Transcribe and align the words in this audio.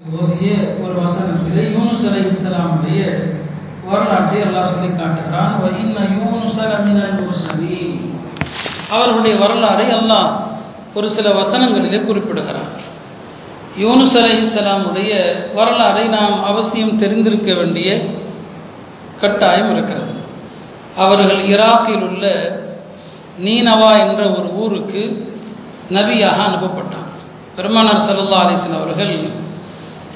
ஓதிய 0.00 0.50
ஒரு 0.82 0.94
வசனத்திலே 1.00 1.62
யூனுஸ் 1.66 2.02
அலை 2.08 2.20
இஸ்லாமுடைய 2.26 3.00
வரலாற்றை 3.84 4.40
அல்லாஹ் 4.40 4.68
சொல்லி 4.68 4.88
காட்டுகிறான். 4.94 5.52
"வ 5.62 5.78
இன்ன 5.78 5.98
அவர்களுடைய 8.90 9.36
வரலாறை 9.36 9.86
அல்லாஹ் 9.90 10.28
ஒரு 10.94 11.08
சில 11.08 11.30
வசனங்களிலே 11.32 12.04
குறிப்பிடுகிறான் 12.04 12.68
யூனுஸ் 13.78 14.16
அலை 14.16 14.32
இஸ்லாமுடைய 14.38 15.10
வரலாறை 15.56 16.08
நாம் 16.08 16.44
அவசியம் 16.44 16.98
தெரிந்திருக்க 16.98 17.54
வேண்டிய 17.54 17.88
கட்டாயம் 19.20 19.70
இருக்கிறது. 19.70 20.12
அவர்கள் 20.96 21.40
ஈராக்கில் 21.46 22.08
உள்ள 22.08 22.24
நீனவா 23.38 23.98
என்ற 23.98 24.30
ஒரு 24.30 24.48
ஊருக்கு 24.54 25.02
நபியாக 25.90 26.38
அனுப்பப்பட்டான் 26.48 27.10
பெருமானார் 27.56 28.06
சல்லா 28.06 28.38
அலிஸ்லாம் 28.44 28.80
அவர்கள் 28.80 29.14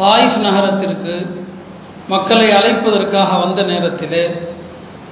தாயிஸ் 0.01 0.39
நகரத்திற்கு 0.39 1.15
மக்களை 2.09 2.47
அழைப்பதற்காக 2.51 3.39
வந்த 3.39 3.63
நேரத்திலே 3.63 4.23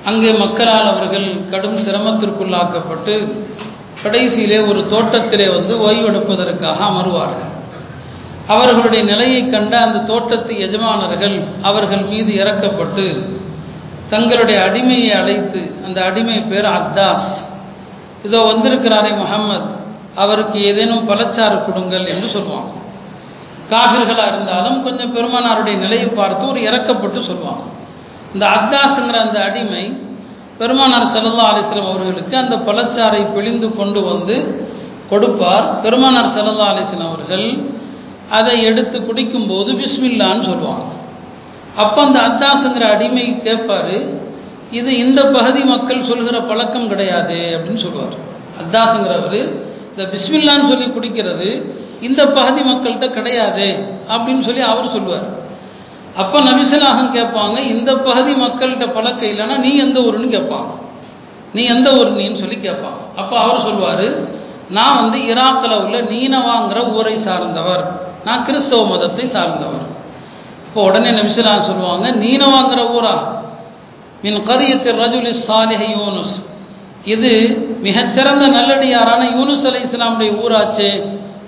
அங்கே 0.04 0.30
மக்களால் 0.32 0.86
அவர்கள் 0.86 1.28
கடும் 1.50 1.76
சிரமத்திற்குள்ளாக்கப்பட்டு 1.76 3.14
கடைசியிலே 4.04 4.58
ஒரு 4.66 4.80
தோட்டத்திலே 4.86 5.46
வந்து 5.48 5.74
ஓய்வெடுப்பதற்காக 5.86 6.78
அமர்வார்கள். 6.90 7.44
அவர்களுடைய 8.46 9.04
நிலையை 9.04 9.40
கண்ட 9.46 9.78
அந்த 9.78 9.98
தோட்டத்து 9.98 10.58
எஜமானர்கள் 10.58 11.36
அவர்கள் 11.62 12.04
மீது 12.04 12.32
இறக்கப்பட்டு 12.32 13.06
தங்களுடைய 14.08 14.58
அடிமையை 14.68 15.10
அழைத்து 15.10 15.60
அந்த 15.86 16.04
அடிமை 16.04 16.38
பேர் 16.42 16.68
அத்தாஸ் 16.78 17.28
இதோ 18.22 18.38
வந்திருக்கிறாரே 18.42 19.16
முகம்மது 19.16 19.72
அவருக்கு 20.14 20.58
ஏதேனும் 20.60 21.08
பலச்சாறு 21.08 21.58
கொடுங்கள் 21.64 22.06
என்று 22.06 22.28
சொல்லுவாங்க 22.28 22.72
காஃபிர்களாக 23.70 24.30
இருந்தாலும் 24.32 24.78
கொஞ்சம் 24.82 25.14
பெருமானாருடைய 25.16 25.76
நிலையை 25.76 26.08
பார்த்து 26.10 26.50
ஒரு 26.52 26.60
இறக்கப்பட்டு 26.68 27.20
சொல்லுவாங்க 27.28 27.64
இந்த 28.34 28.44
அத்தாஸுங்கிற 28.56 29.18
அந்த 29.26 29.38
அடிமை 29.40 29.84
பெருமானார் 30.60 31.12
செல்லல்லா 31.12 31.44
அலிஸ்லாம் 31.50 31.90
அவர்களுக்கு 31.90 32.34
அந்த 32.36 32.54
பழச்சாறை 32.68 33.22
பிழிந்து 33.34 33.68
கொண்டு 33.74 34.00
வந்து 34.02 34.36
கொடுப்பார். 35.10 35.66
பெருமானார் 35.82 36.34
செல்லல்லா 36.36 36.64
அலிஸ்லாம் 36.72 37.10
அவர்கள் 37.10 37.46
அதை 38.30 38.54
எடுத்து 38.62 38.98
குடிக்கும்போது 39.00 39.70
பிஸ்மில்லான்னு 39.80 40.44
சொல்லுவாங்க 40.48 40.86
அப்போ 41.76 42.00
அந்த 42.02 42.18
அத்தாஸுங்கிற 42.20 42.84
அடிமை 42.94 43.26
கேட்பார் 43.46 43.94
இது 44.70 44.90
இந்த 45.04 45.20
பகுதி 45.36 45.62
மக்கள் 45.64 46.08
சொல்கிற 46.10 46.38
பழக்கம் 46.50 46.90
கிடையாது 46.90 47.38
அப்படின்னு 47.54 47.82
சொல்லுவார் 47.86 48.16
அத்தாஸுங்கிறவர் 48.62 49.38
இந்த 49.92 50.04
பிஸ்மில்லான்னு 50.12 50.70
சொல்லி 50.72 50.86
குடிக்கிறது 50.88 51.48
இந்த 52.00 52.20
பகுதி 52.26 52.60
மக்கள்கிட்ட 52.70 53.06
கிடையாது 53.10 53.68
அப்படின்னு 54.12 54.40
சொல்லி 54.40 54.60
அவர் 54.60 54.94
சொல்லுவார். 54.96 55.26
அப்போ 56.22 56.38
நபிசலாகம் 56.40 57.14
கேட்பாங்க 57.16 57.56
இந்த 57.74 57.90
பகுதி 58.08 58.32
மக்கள்கிட்ட 58.44 58.86
பழக்கம் 58.96 59.30
இல்லைன்னா 59.32 59.56
நீ 59.58 59.76
எந்த 59.76 60.00
ஊருன்னு 60.00 60.28
கேட்பாங்க. 60.36 60.70
நீ 61.52 61.62
எந்த 61.64 61.88
ஊர் 61.98 62.10
நீன்னு 62.10 62.40
சொல்லி 62.42 62.56
கேட்பாங்க. 62.56 63.00
அப்போ 63.16 63.34
அவர் 63.38 63.64
சொல்லுவார் 63.66 64.08
நான் 64.76 64.98
வந்து 65.00 65.18
இராக்கில் 65.32 65.80
உள்ள 65.84 65.98
நீனவாங்கிற 66.12 66.78
ஊரை 66.92 67.16
சார்ந்தவர். 67.16 67.84
நான் 68.24 68.44
கிறிஸ்தவ 68.44 68.86
மதத்தை 68.86 69.26
சார்ந்தவர். 69.36 69.86
இப்போ 70.66 70.80
உடனே 70.82 71.10
நபிசலாகம் 71.10 71.68
சொல்லுவாங்க 71.70 72.06
நீனவாங்கிற 72.24 72.80
ஊரா? 72.96 73.14
மின் 74.22 74.42
கரியத்தில் 74.50 75.00
ரஜுலி 75.04 75.32
சாலிஹ 75.48 75.82
யூனுஸ். 75.96 76.34
இது 77.04 77.30
மிகச்சிறந்த 77.86 78.44
நல்லடியாரான 78.48 79.22
யூனுஸ் 79.36 79.66
அலை 79.68 79.80
இஸ்லாமுடைய 79.86 80.30
ஊராச்சே. 80.44 80.90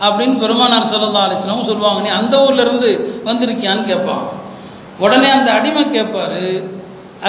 அப்படின்னு 0.07 0.37
பெருமானார் 0.43 0.89
சல்லா 0.91 1.23
அலிஸ்லாமும் 1.27 1.71
சொல்லுவாங்க. 1.71 2.01
நீ 2.07 2.11
அந்த 2.21 2.35
ஊர்ல 2.45 2.65
இருந்து 2.67 2.91
வந்திருக்கியான்னு 3.29 3.85
கேட்பான். 3.91 4.25
உடனே 5.05 5.29
அந்த 5.39 5.51
அடிமை 5.59 5.85
கேட்பாரு 5.97 6.45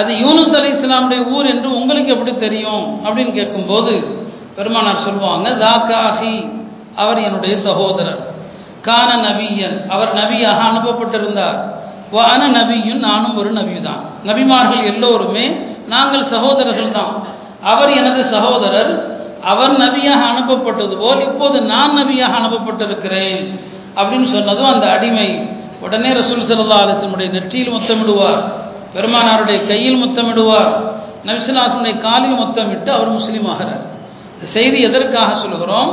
அது 0.00 0.10
யூனுஸ் 0.24 0.54
அலி 0.58 0.70
இஸ்லாமுடைய 0.74 1.22
ஊர் 1.34 1.46
என்று 1.54 1.68
உங்களுக்கு 1.78 2.14
எப்படி 2.16 2.32
தெரியும்? 2.46 2.84
அப்படின்னு 3.04 3.32
கேட்கும்போது 3.38 3.92
பெருமானார் 4.56 5.04
சொல்லுவாங்க 5.06 5.48
தாக்காஹி 5.64 6.34
அவர் 7.02 7.20
என்னுடைய 7.26 7.54
சகோதரர். 7.68 8.20
கான 8.86 9.10
நபியன் 9.26 9.76
அவர் 9.94 10.10
நபியாக 10.20 10.60
அனுப்பப்பட்டிருந்தார். 10.70 11.58
வான 12.16 12.40
நபியும் 12.56 13.02
நானும் 13.08 13.36
ஒரு 13.40 13.50
நபி 13.58 13.76
தான் 13.88 14.02
நபிமார்கள் 14.28 14.88
எல்லோருமே 14.92 15.44
நாங்கள் 15.92 16.30
சகோதரர்கள் 16.32 16.96
தான் 16.96 17.14
அவர் 17.70 17.90
எனது 18.00 18.22
சகோதரர் 18.34 18.92
அவர் 19.42 19.72
நபியாக 19.78 20.22
அனுப்பப்பட்டது 20.32 20.96
போல் 20.96 21.20
இப்போது 21.20 21.60
நான் 21.60 21.96
நபியாக 21.96 22.38
அனுப்பப்பட்டிருக்கிறேன் 22.40 23.58
அப்படின்னு 23.96 24.22
சொன்னதும் 24.22 24.64
அந்த 24.64 24.90
அடிமை 24.90 25.28
உடனே 25.80 26.10
ரசூல் 26.12 26.48
சல்லா 26.48 26.82
அலிஸ்லமுடைய 26.84 27.30
நெற்றியில் 27.30 27.72
முத்தமிடுவார் 27.72 28.40
பெருமானாருடைய 28.94 29.66
கையில் 29.66 30.00
முத்தமிடுவார் 30.04 30.70
நபிசுல்லாசனுடைய 31.26 32.00
காலில் 32.00 32.34
முத்தமிட்டு 32.34 32.92
அவர் 32.92 33.08
முஸ்லீம் 33.08 33.48
ஆகிறார். 33.48 33.82
செய்தி 34.42 34.80
எதற்காக 34.80 35.34
சொல்கிறோம் 35.34 35.90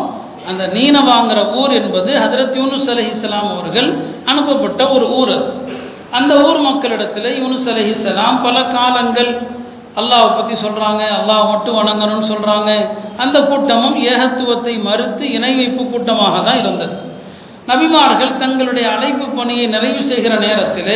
அந்த 0.47 0.67
நீன 0.67 0.95
வாங்குற 0.99 1.39
ஊர் 1.53 1.71
என்பது 1.71 2.11
ஹதரத் 2.19 2.55
யூனுஸ் 2.59 2.89
அலஹி 2.93 3.11
இஸ்லாம் 3.15 3.49
அவர்கள் 3.49 3.89
அனுப்பப்பட்ட 4.25 4.89
ஒரு 4.89 5.09
ஊர் 5.09 5.31
அது. 5.31 5.49
அந்த 6.11 6.33
ஊர் 6.47 6.59
மக்களிடத்தில் 6.59 7.43
யூனுஸ் 7.43 7.67
அலஹி 7.71 7.91
இஸ்லாம் 7.95 8.41
பல 8.41 8.63
காலங்கள் 8.63 9.31
அல்லாவை 9.99 10.29
பற்றி 10.37 10.55
சொல்கிறாங்க 10.65 11.03
அல்லாஹ் 11.19 11.49
மட்டும் 11.51 11.77
வணங்கணும்னு 11.79 12.29
சொல்கிறாங்க 12.31 12.71
அந்த 13.23 13.37
கூட்டமும் 13.49 13.97
ஏகத்துவத்தை 14.11 14.73
மறுத்து 14.87 15.23
இணை 15.37 15.53
வைப்பு 15.59 15.83
கூட்டமாக 15.85 16.35
தான் 16.47 16.59
இருந்தது. 16.63 16.95
நபிமார்கள் 17.69 18.39
தங்களுடைய 18.43 18.85
அழைப்பு 18.95 19.25
பணியை 19.37 19.65
நிறைவு 19.75 20.01
செய்கிற 20.11 20.33
நேரத்தில் 20.45 20.95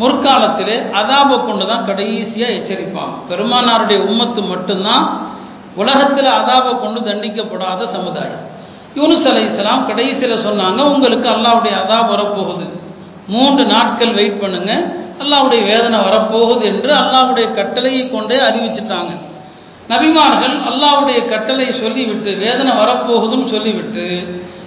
முற்காலத்தில் 0.00 0.74
அதாபை 1.00 1.36
கொண்டு 1.46 1.64
தான் 1.70 1.86
கடைசியாக 1.88 2.56
எச்சரிப்பாங்க. 2.58 3.14
பெருமானாருடைய 3.30 3.98
உம்மத்து 4.10 4.42
மட்டும்தான் 4.52 5.06
உலகத்தில் 5.82 6.30
அதாபை 6.38 6.72
கொண்டு 6.84 7.00
தண்டிக்கப்படாத 7.08 7.86
சமுதாயம். 7.96 8.44
யூனுஸ் 8.98 9.26
அலை 9.30 9.42
இஸ்லாம் 9.48 9.86
கடைசியில் 9.88 10.44
சொன்னாங்க 10.46 10.80
உங்களுக்கு 10.92 11.28
அல்லாவுடைய 11.34 11.74
அதாப் 11.82 12.10
வரப்போகுது. 12.12 12.66
மூன்று 13.34 13.64
நாட்கள் 13.74 14.16
வெயிட் 14.18 14.40
பண்ணுங்கள் 14.42 14.84
அல்லாவுடைய 15.22 15.60
வேதனை 15.72 15.98
வரப்போகுது 15.98 16.64
என்று 16.70 16.90
அல்லாவுடைய 16.94 17.54
கட்டளையை 17.54 18.10
கொண்டே 18.10 18.36
அறிவிச்சிட்டாங்க. 18.48 19.12
நபிமார்கள் 19.92 20.56
அல்லாவுடைய 20.70 21.18
கட்டளை 21.28 21.72
சொல்லிவிட்டு 21.72 22.30
வேதனை 22.36 22.72
வரப்போகுதுன்னு 22.82 23.46
சொல்லிவிட்டு 23.54 24.06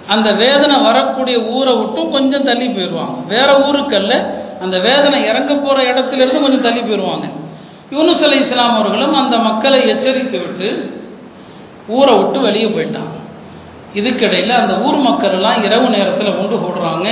அந்த 0.08 0.28
வேதனை 0.32 0.76
வரக்கூடிய 0.80 1.36
ஊரை 1.56 1.74
விட்டும் 1.74 2.10
கொஞ்சம் 2.10 2.44
தள்ளி 2.44 2.66
போயிடுவாங்க. 2.66 3.16
வேற 3.26 3.48
ஊருக்கல்ல 3.66 4.14
அந்த 4.60 4.78
வேதனை 4.78 5.18
இறங்க 5.24 5.52
போகிற 5.54 5.78
இடத்துல 5.92 6.22
இருந்து 6.24 6.40
கொஞ்சம் 6.40 6.66
தள்ளி 6.66 6.80
போயிடுவாங்க. 6.80 7.26
யூனுஸ் 7.94 8.24
அலி 8.26 8.38
இஸ்லாம் 8.40 8.74
அவர்களும் 8.74 9.14
அந்த 9.14 9.36
மக்களை 9.38 9.80
எச்சரித்து 9.88 10.38
விட்டு 10.40 10.68
ஊரை 11.88 12.16
விட்டு 12.18 12.40
வெளியே 12.40 12.66
போயிட்டாங்க. 12.66 13.16
இதுக்கிடையில் 13.94 14.52
அந்த 14.60 14.74
ஊர் 14.78 14.98
மக்கள் 15.06 15.30
எல்லாம் 15.30 15.64
இரவு 15.64 15.88
நேரத்தில் 15.88 16.36
கொண்டு 16.36 16.56
போடுறாங்க. 16.56 17.08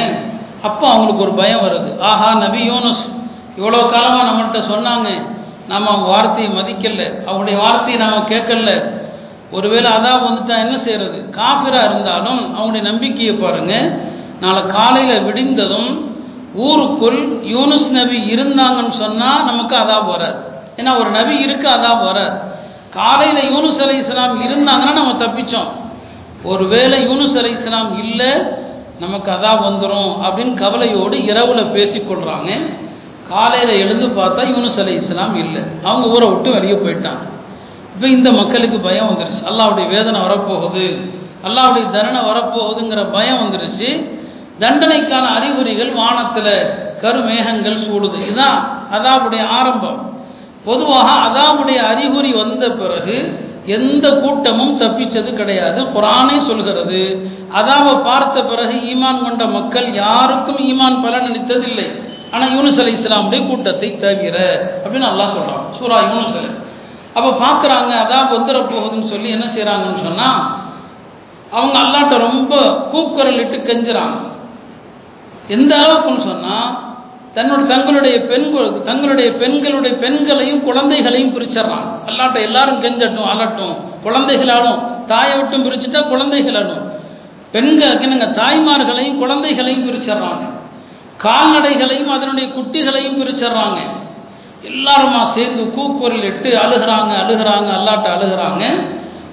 அப்போ 0.63 0.85
அவங்களுக்கு 0.89 1.23
ஒரு 1.23 1.35
பயம் 1.41 1.65
வருது. 1.67 1.91
ஆஹா 2.11 2.29
நபி 2.35 2.61
யூனுஸ் 2.71 3.03
இவ்வளோ 3.61 3.81
காலமாக 3.95 4.27
நம்மகிட்ட 4.29 4.61
சொன்னாங்க. 4.73 5.09
நம்ம 5.71 5.89
அவங்க 5.93 6.09
வார்த்தையை 6.15 6.51
மதிக்கலை. 6.59 7.07
அவங்களுடைய 7.27 7.57
வார்த்தையை 7.65 7.99
நாம் 8.05 8.31
கேட்கல. 8.33 8.73
ஒருவேளை 9.57 9.89
அதான் 9.97 10.25
வந்துட்டா 10.27 10.55
என்ன 10.65 10.75
செய்கிறது 10.85 11.19
காஃபிராக 11.39 11.89
இருந்தாலும் 11.89 12.41
அவங்களுடைய 12.57 12.85
நம்பிக்கையை 12.91 13.35
பாருங்கள் 13.37 13.89
நாளை 14.43 14.63
காலையில் 14.77 15.25
விடிந்ததும் 15.27 15.91
ஊருக்குள் 16.67 17.19
யூனுஸ் 17.55 17.89
நபி 17.97 18.19
இருந்தாங்கன்னு 18.35 18.95
சொன்னால் 19.03 19.47
நமக்கு 19.49 19.75
அதா 19.81 19.97
போகிறார் 20.09 20.37
ஏன்னா 20.79 20.93
ஒரு 21.01 21.11
நபி 21.19 21.35
இருக்கு 21.47 21.67
அதா 21.77 21.91
போகிறார் 22.05 22.33
காலையில் 22.99 23.49
யூனுஸ் 23.53 23.81
அலை 23.85 23.97
இஸ்லாம் 24.03 24.41
இருந்தாங்கன்னா 24.47 24.95
நம்ம 25.01 25.13
தப்பிச்சோம். 25.25 25.69
ஒருவேளை 26.53 26.99
யூனுஸ் 27.09 27.37
அலை 27.41 27.51
இஸ்லாம் 27.57 27.91
இல்லை 28.05 28.31
நமக்கு 29.05 29.31
அதா 29.37 29.53
வந்துடும் 29.67 30.11
அப்படின்னு 30.25 30.55
கவலையோடு 30.63 31.19
இரவில் 31.31 31.73
பேசிக்கொள்கிறாங்க 31.77 32.51
காலையில் 33.31 33.81
எழுந்து 33.83 34.07
பார்த்தா 34.07 34.43
யூனுஸ் 34.53 34.79
அலி 34.79 34.93
இஸ்லாம் 34.93 35.37
இல்லை. 35.37 35.63
அவங்க 35.85 36.07
ஊரை 36.09 36.29
விட்டு 36.29 36.51
வெளியே 36.51 36.77
போயிட்டாங்க. 36.85 37.25
இப்போ 37.95 38.07
இந்த 38.09 38.33
மக்களுக்கு 38.33 38.79
பயம் 38.79 39.09
வந்துருச்சு. 39.09 39.43
அல்லாவுடைய 39.51 39.87
வேதனை 39.89 40.21
வரப்போகுது. 40.21 40.85
அல்லாவுடைய 41.47 41.85
தண்டனை 41.91 42.21
வரப்போகுதுங்கிற 42.21 43.03
பயம் 43.13 43.41
வந்துருச்சு. 43.43 43.91
தண்டனைக்கான 44.61 45.27
அறிகுறிகள் 45.37 45.93
வானத்தில் 45.93 46.55
கருமேகங்கள் 47.03 47.79
சூடுது. 47.87 48.17
இதுதான் 48.17 48.59
அதாவுடைய 48.93 49.43
ஆரம்பம். 49.59 50.01
பொதுவாக 50.65 51.09
அதாவுடைய 51.27 51.79
அறிகுறி 51.93 52.33
வந்த 52.33 52.65
பிறகு 52.71 53.17
எந்த 53.67 54.07
கூட்டமும் 54.23 54.81
தப்பிச்சது 54.81 55.31
கிடையாது. 55.35 55.81
குரானே 55.83 56.39
சொல்கிறது 56.39 57.01
அதாவை 57.55 57.95
பார்த்த 58.05 58.45
பிறகு 58.45 58.77
ஈமான் 58.93 59.23
கொண்ட 59.23 59.45
மக்கள் 59.47 59.89
யாருக்கும் 59.95 60.61
ஈமான் 60.71 61.03
பலன் 61.03 61.29
அளித்ததில்லை 61.31 61.89
ஆனால் 62.35 62.53
யூனுஸ் 62.57 62.81
அலி 62.83 62.93
இஸ்லாமுடைய 62.99 63.41
கூட்டத்தை 63.49 63.89
தவிர 64.03 64.37
அப்படின்னு 64.83 65.09
நல்லா 65.11 65.27
சொல்கிறான் 65.35 65.65
சூரா 65.79 65.97
யூனுஸ் 66.11 66.37
அலி. 66.41 66.51
அப்போ 67.17 67.31
பார்க்குறாங்க 67.45 67.93
அதான் 68.03 68.33
வந்துட 68.35 68.59
போகுதுன்னு 68.73 69.11
சொல்லி 69.13 69.29
என்ன 69.37 69.47
செய்கிறாங்கன்னு 69.55 70.07
சொன்னால் 70.09 70.41
அவங்க 71.57 71.77
அல்லாட்ட 71.85 72.17
ரொம்ப 72.29 72.55
கூக்குரல் 72.93 73.41
இட்டு 73.45 73.59
கெஞ்சுறாங்க. 73.69 74.19
எந்த 75.57 75.73
அளவுக்குன்னு 75.83 76.29
சொன்னால் 76.31 76.69
தன்னோட 77.37 77.63
தங்களுடைய 77.73 78.17
பெண்கள் 78.31 78.71
தங்களுடைய 78.89 79.29
பெண்களுடைய 79.41 79.93
பெண்களையும் 80.05 80.63
குழந்தைகளையும் 80.69 81.35
பிரிச்சிடறான் 81.35 81.89
அல்லாட்ட 82.09 82.39
எல்லாரும் 82.49 82.81
கெஞ்சட்டும் 82.85 83.31
அலட்டும். 83.33 83.75
குழந்தைகளாலும் 84.07 84.79
தாயை 85.11 85.35
விட்டும் 85.39 85.67
பிரிச்சுட்டா 85.67 86.01
குழந்தைகளாலும். 86.13 86.85
பெண்களுக்கு 87.55 88.07
என்னங்க 88.07 88.29
தாய்மார்களையும் 88.41 89.21
குழந்தைகளையும் 89.23 89.87
பிரிச்சிடுறாங்க. 89.89 90.45
கால்நடைகளையும் 91.25 92.13
அதனுடைய 92.17 92.51
குட்டிகளையும் 92.57 93.19
பிரிச்சிடுறாங்க 93.21 93.81
எல்லாருமா 94.69 95.21
சேர்ந்து 95.21 95.71
கூக்குரல் 95.71 96.23
இட்டு 96.23 96.51
அழுகிறாங்க 96.51 97.13
அழுகிறாங்க 97.23 97.69
அல்லாட்ட 97.79 98.09
அழுகிறாங்க. 98.17 98.63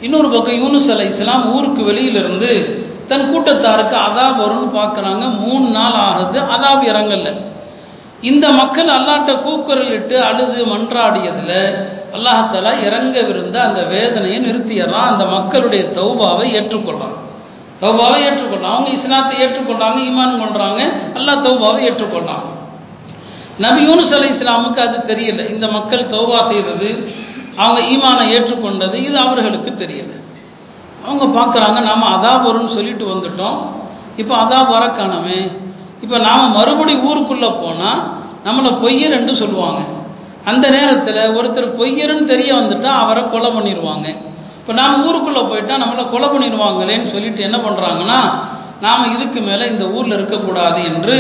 இன்னொரு 0.02 0.30
பக்கம் 0.30 0.56
யூனுஸ் 0.56 0.92
அலை 0.92 1.06
இஸ்லாம் 1.06 1.56
ஊருக்கு 1.56 1.84
வெளியிலிருந்து 1.84 2.52
தன் 3.08 3.28
கூட்டத்தாருக்கு 3.32 3.98
அதாப் 4.08 4.40
வரும்னு 4.42 4.70
பார்க்குறாங்க. 4.76 5.38
மூணு 5.38 5.68
நாள் 5.70 5.92
ஆகுது 5.92 6.40
அதாப் 6.42 6.86
இறங்கல. 6.92 7.34
இந்த 8.22 8.52
மக்கள் 8.52 8.88
அல்லாட்ட 8.88 9.42
கூக்குரல் 9.42 9.92
இட்டு 9.92 10.24
அழுது 10.24 10.66
மன்றாடியதில் 10.66 11.60
அல்லாஹாலா 12.14 12.74
இறங்கவிருந்த 12.88 13.56
அந்த 13.56 13.84
வேதனையை 13.84 14.40
நிறுத்திடுறான். 14.40 15.08
அந்த 15.12 15.26
மக்களுடைய 15.26 15.84
தௌபாவை 15.96 16.48
ஏற்றுக்கொள்றான். 16.60 17.18
தௌபாவை 17.82 18.20
ஏற்றுக்கொள்றான் 18.28 18.76
அவங்க 18.76 18.92
இஸ்லாத்தை 18.98 19.36
ஏற்றுக்கொண்டாங்க 19.46 20.00
ஈமான் 20.10 20.42
கொள்றாங்க. 20.44 20.82
அல்லா 21.18 21.34
தௌபாவை 21.48 21.82
ஏற்றுக்கொள்றான் 21.90 22.46
நபி 23.64 23.82
யூனுஸ் 23.90 24.16
அலி 24.18 24.28
இஸ்லாமுக்கு 24.36 24.82
அது 24.88 24.98
தெரியல. 25.12 25.42
இந்த 25.54 25.66
மக்கள் 25.78 26.04
தௌபா 26.16 26.40
செய்தது 26.52 26.90
அவங்க 27.62 27.80
ஈமானை 27.94 28.26
ஏற்றுக்கொண்டது 28.36 28.98
இது 29.08 29.18
அவர்களுக்கு 29.26 29.72
தெரியல. 29.84 30.12
அவங்க 31.06 31.26
பார்க்குறாங்க 31.38 31.80
நாம் 31.90 32.12
அதாப் 32.16 32.46
வரும்னு 32.48 32.76
சொல்லிட்டு 32.78 33.06
வந்துட்டோம். 33.14 33.60
இப்போ 34.22 34.34
அதாப் 34.44 34.72
வர 34.76 34.86
காணமே 35.00 35.40
இப்போ 36.04 36.18
நாம் 36.28 36.56
மறுபடி 36.58 36.94
ஊருக்குள்ளே 37.10 37.50
போனால் 37.62 38.02
நம்மளை 38.46 38.72
பொய்யர் 38.84 39.16
என்று 39.20 39.34
சொல்லுவாங்க. 39.42 39.80
அந்த 40.50 40.66
நேரத்தில் 40.76 41.22
ஒருத்தர் 41.38 41.70
பொய்யருன்னு 41.80 42.32
தெரிய 42.34 42.50
வந்துட்டால் 42.60 43.00
அவரை 43.04 43.24
கொலை 43.32 43.50
பண்ணிடுவாங்க 43.56 44.08
இப்போ 44.68 44.80
நாம் 44.80 45.04
ஊருக்குள்ளே 45.08 45.42
போயிட்டா 45.50 45.76
நம்மளை 45.82 46.10
கொலை 46.10 46.28
பண்ணிடுவாங்களேன்னு 46.28 47.04
சொல்லிட்டு 47.04 47.42
என்ன 47.44 47.58
பண்ணுறாங்கன்னா 47.58 48.18
நாம் 48.82 49.14
இதுக்கு 49.14 49.42
மேலே 49.42 49.68
இந்த 49.68 49.86
ஊரில் 49.86 50.12
இருக்கக்கூடாது 50.12 50.84
என்று 50.84 51.18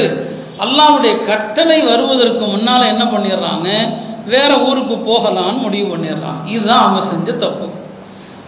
அல்லாவுடைய 0.63 1.25
கட்டளை 1.25 1.81
வருவதற்கு 1.81 2.45
முன்னால் 2.45 2.89
என்ன 2.93 3.03
பண்ணிடுறாங்க? 3.03 3.69
வேற 4.25 4.59
ஊருக்கு 4.69 4.95
போகலான்னு 5.09 5.57
முடிவு 5.59 5.95
பண்ணிடுறான் 5.95 6.39
இதுதான் 6.45 6.77
அவங்க 6.77 7.01
செஞ்ச 7.01 7.31
தப்பு. 7.31 7.67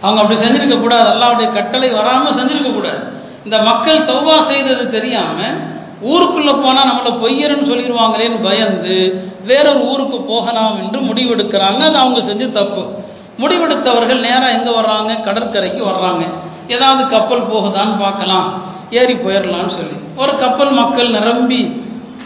அவங்க 0.02 0.20
அப்படி 0.22 0.40
செஞ்சிருக்க 0.40 0.80
கூடாது. 0.80 1.08
அல்லாவுடைய 1.14 1.52
கட்டளை 1.52 1.90
வராமல் 1.90 2.36
செஞ்சிருக்க 2.40 2.74
கூடாது. 2.74 3.02
இந்த 3.44 3.58
மக்கள் 3.62 4.06
தௌவா 4.12 4.42
செய்தது 4.42 4.90
தெரியாமல் 4.90 5.58
ஊருக்குள்ளே 6.00 6.52
போனால் 6.52 6.90
நம்மளை 6.90 7.12
பொய்யருன்னு 7.24 7.70
சொல்லிடுவாங்களேன்னு 7.72 8.42
பயந்து 8.42 8.96
வேறொரு 9.44 9.80
ஊருக்கு 9.80 10.20
போகலாம் 10.20 10.76
என்று 10.82 11.00
முடிவெடுக்கிறாங்க. 11.00 11.80
அது 11.90 11.96
அவங்க 11.96 12.20
செஞ்ச 12.20 12.46
தப்பு. 12.46 12.84
முடிவெடுத்தவர்கள் 13.40 14.24
நேராக 14.26 14.54
எங்கே 14.56 14.72
வர்றாங்க? 14.78 15.12
கடற்கரைக்கு 15.26 15.82
வர்றாங்க. 15.90 16.24
ஏதாவது 16.74 17.02
கப்பல் 17.14 17.48
போகுதான்னு 17.52 17.94
பார்க்கலாம். 17.98 18.48
ஏறி 19.00 19.14
போயிடலான்னு 19.14 19.76
சொல்லி. 19.78 19.96
ஒரு 20.22 20.32
கப்பல் 20.36 20.72
மக்கள் 20.80 21.10
நிரம்பி 21.10 21.60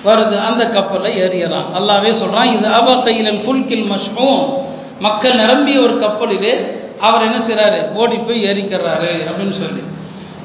வருது. 0.07 0.37
அந்த 0.49 0.63
கப்பலில் 0.77 1.19
ஏறியறான். 1.25 1.69
அல்லாவே 1.79 2.11
சொல்கிறான் 2.21 2.53
இது 2.57 2.69
அப 2.79 2.97
கையில் 3.03 3.41
ஃபுல்கில் 3.45 3.87
மஷ்மூம் 3.93 4.43
மக்கள் 5.07 5.37
நிரம்பிய 5.43 5.77
ஒரு 5.81 5.95
கப்பலிலே 6.05 6.53
அவர் 7.07 7.25
என்ன 7.27 7.39
செய்கிறாரு 7.47 7.79
ஓடி 8.01 8.17
போய் 8.17 8.45
ஏறிக்கிறாரு 8.51 9.13
அப்படின்னு 9.29 9.57
சொல்லி. 9.63 9.83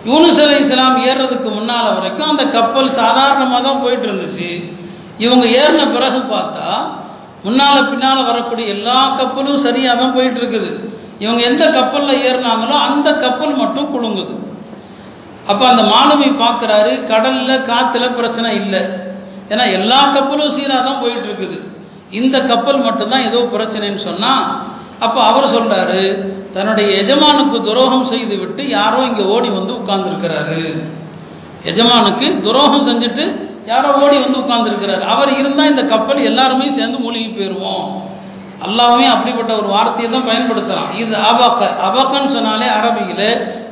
யூனுஸ் 0.09 0.41
அலை 0.43 0.55
இஸ்லாம் 0.63 0.97
ஏறுறதுக்கு 1.09 1.49
முன்னால் 1.57 1.93
வரைக்கும் 1.95 2.29
அந்த 2.29 2.43
கப்பல் 2.57 2.95
சாதாரணமாக 2.99 3.61
தான் 3.67 3.81
போயிட்டு 3.83 4.07
இருந்துச்சு. 4.07 4.49
இவங்க 5.17 5.45
ஏறின 5.61 5.81
பிறகு 5.95 6.19
பார்த்தா 6.35 6.67
முன்னால் 7.43 7.89
பின்னால் 7.89 8.27
வரக்கூடிய 8.29 8.67
எல்லா 8.75 8.97
கப்பலும் 9.19 9.63
சரியாக 9.65 9.99
தான் 10.01 10.15
போயிட்டு 10.15 10.39
இருக்குது 10.41 10.69
இவங்க 11.19 11.41
எந்த 11.41 11.63
கப்பலில் 11.71 12.23
ஏறினாங்களோ 12.25 12.75
அந்த 12.87 13.09
கப்பல் 13.17 13.59
மட்டும் 13.61 13.91
குழுங்குது 13.91 14.33
அப்போ 15.47 15.63
அந்த 15.67 15.83
மாலுமி 15.91 16.27
பார்க்குறாரு 16.41 16.91
கடலில் 17.07 17.65
காற்றுல 17.69 18.07
பிரச்சனை 18.15 18.49
இல்லை. 18.55 18.81
ஏன்னா 19.49 19.65
எல்லா 19.77 19.99
கப்பலும் 20.15 20.55
சீராக 20.55 20.81
தான் 20.83 21.01
போயிட்டு 21.01 21.27
இருக்குது 21.29 21.57
இந்த 22.11 22.37
கப்பல் 22.51 22.85
மட்டும்தான் 22.85 23.25
ஏதோ 23.29 23.39
பிரச்சனைன்னு 23.53 24.01
சொன்னால் 24.03 24.43
அப்போ 24.99 25.19
அவர் 25.21 25.53
சொல்கிறாரு 25.55 25.99
தன்னுடைய 26.53 26.87
எஜமானுக்கு 27.01 27.57
துரோகம் 27.61 28.09
செய்து 28.11 28.35
விட்டு 28.37 28.63
யாரோ 28.69 28.99
இங்கே 29.07 29.25
ஓடி 29.33 29.49
வந்து 29.49 29.73
உட்கார்ந்துருக்கிறாரு. 29.73 30.57
எஜமானுக்கு 31.63 32.27
துரோகம் 32.41 32.87
செஞ்சுட்டு 32.87 33.25
யாரோ 33.71 33.89
ஓடி 34.03 34.17
வந்து 34.23 34.39
உட்கார்ந்துருக்கிறார். 34.43 35.03
அவர் 35.13 35.31
இருந்தால் 35.39 35.71
இந்த 35.71 35.83
கப்பல் 35.93 36.27
எல்லாருமே 36.29 36.67
சேர்ந்து 36.77 36.97
மூழ்கி 37.03 37.29
போயிடுவோம் 37.37 37.87
அல்லாமே 38.65 39.05
அப்படிப்பட்ட 39.13 39.51
ஒரு 39.59 39.67
வார்த்தையை 39.73 40.07
தான் 40.13 40.27
பயன்படுத்தலாம் 40.29 40.89
இது 41.01 41.13
அபக்க 41.31 41.61
அபக்கன்னு 41.87 42.29
சொன்னாலே 42.35 42.67
அரபியில் 42.77 43.27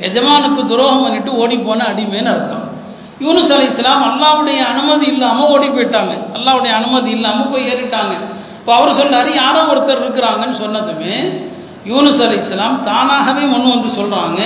எஜமானுக்கு 0.07 0.61
துரோகம் 0.71 1.03
பண்ணிட்டு 1.05 1.31
ஓடி 1.41 1.57
போன 1.67 1.85
அடிமைன்னு 1.91 2.31
அர்த்தம். 2.35 2.63
யூனுஸ் 3.25 3.51
அலி 3.55 3.67
இஸ்லாம் 3.71 4.03
அல்லாவுடைய 4.09 4.59
அனுமதி 4.71 5.05
இல்லாமல் 5.13 5.51
ஓடி 5.53 5.67
போயிட்டாங்க. 5.75 6.13
அல்லாவுடைய 6.37 6.71
அனுமதி 6.79 7.09
இல்லாமல் 7.17 7.51
போய் 7.53 7.69
ஏறிட்டாங்க. 7.73 8.13
இப்போ 8.59 8.71
அவர் 8.77 8.97
சொன்னார் 9.01 9.29
யாரோ 9.43 9.61
ஒருத்தர் 9.71 10.03
இருக்கிறாங்கன்னு 10.03 10.57
சொன்னதுமே 10.63 11.15
யூனுஸ் 11.91 12.21
அலி 12.25 12.37
இஸ்லாம் 12.43 12.77
தானாகவே 12.89 13.43
முன் 13.53 13.73
வந்து 13.73 13.89
சொல்கிறாங்க 13.99 14.39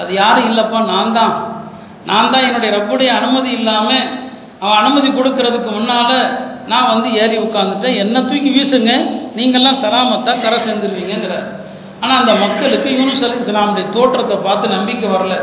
அது 0.00 0.10
யாரும் 0.22 0.48
இல்லைப்பா 0.50 0.78
நான் 0.92 1.16
தான். 1.18 1.34
நான் 2.08 2.32
தான் 2.32 2.46
என்னுடைய 2.48 2.70
ரப்புடைய 2.76 3.10
அனுமதி 3.20 3.50
இல்லாமல் 3.60 4.06
அவன் 4.60 4.78
அனுமதி 4.78 5.08
கொடுக்கறதுக்கு 5.08 5.70
முன்னால் 5.72 6.18
நான் 6.66 6.90
வந்து 6.92 7.08
ஏறி 7.22 7.36
உட்காந்துட்டேன் 7.38 7.96
என்ன 7.96 8.22
தூக்கி 8.22 8.50
வீசுங்க 8.50 8.92
நீங்கள்லாம் 9.36 9.80
சலாமத்தாக 9.82 10.40
கரை 10.40 10.58
சேர்ந்துருவீங்கிறார் 10.58 11.46
ஆனால் 12.00 12.18
அந்த 12.20 12.34
மக்களுக்கு 12.34 12.88
யூனுஸ் 12.90 13.24
அலி 13.26 13.36
இஸ்லாமுடைய 13.42 13.88
தோற்றத்தை 13.88 14.36
பார்த்து 14.36 14.68
நம்பிக்கை 14.68 15.08
வரல. 15.10 15.34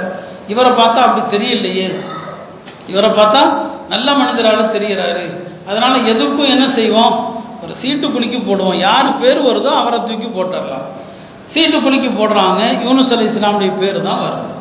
இவரை 0.47 0.71
பார்த்தா 0.71 0.99
அப்படி 1.07 1.23
தெரியலையே. 1.35 1.87
இவரை 2.87 3.09
பார்த்தா 3.09 3.41
நல்ல 3.89 4.13
மனிதராக 4.13 4.61
தெரிகிறாரு. 4.77 5.25
அதனால் 5.69 6.07
எதுக்கும் 6.13 6.51
என்ன 6.53 6.65
செய்வோம்? 6.67 7.15
ஒரு 7.63 7.73
சீட்டு 7.73 8.07
குலுக்கி 8.07 8.37
போடுவோம். 8.37 8.77
யார் 8.77 9.19
பேர் 9.19 9.41
வருதோ 9.47 9.71
அவரை 9.81 9.99
தூக்கி 9.99 10.27
போட்டுடலாம். 10.27 10.85
சீட்டு 11.43 11.77
குலுக்கி 11.81 12.07
போடுறாங்க. 12.07 12.61
யூனுஸ் 12.85 13.13
அலி 13.15 13.25
இஸ்லாமுடைய 13.31 13.77
பேர் 13.79 14.01
தான் 14.01 14.21
வருது. 14.25 14.52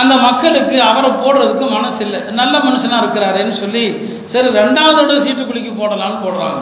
அந்த 0.00 0.14
மக்களுக்கு 0.26 0.76
அவரை 0.90 1.10
போடுறதுக்கு 1.22 1.66
மனசு 1.76 2.00
இல்லை 2.06 2.20
நல்ல 2.40 2.54
மனுஷனாக 2.66 3.02
இருக்கிறாருன்னு 3.02 3.54
சொல்லி 3.62 3.84
சரி 4.32 4.48
ரெண்டாவதோட 4.58 5.14
சீட்டு 5.24 5.44
குலுக்கி 5.48 5.72
போடலான்னு 5.80 6.18
போடுறாங்க. 6.24 6.60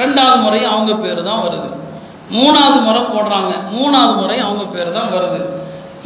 ரெண்டாவது 0.00 0.38
முறை 0.44 0.60
அவங்க 0.72 0.92
பேர் 1.04 1.20
தான் 1.30 1.42
வருது. 1.46 1.68
மூணாவது 2.36 2.78
முறை 2.86 3.02
போடுறாங்க. 3.14 3.52
மூணாவது 3.76 4.14
முறை 4.22 4.38
அவங்க 4.46 4.64
பேர் 4.74 4.96
தான் 4.98 5.10
வருது. 5.16 5.40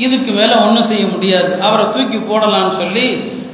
இதுக்கு 0.04 0.30
மேலே 0.38 0.54
ஒன்றும் 0.66 0.88
செய்ய 0.92 1.04
முடியாது. 1.14 1.52
அவரை 1.66 1.84
தூக்கி 1.94 2.18
போடலான்னு 2.30 2.74
சொல்லி 2.82 3.06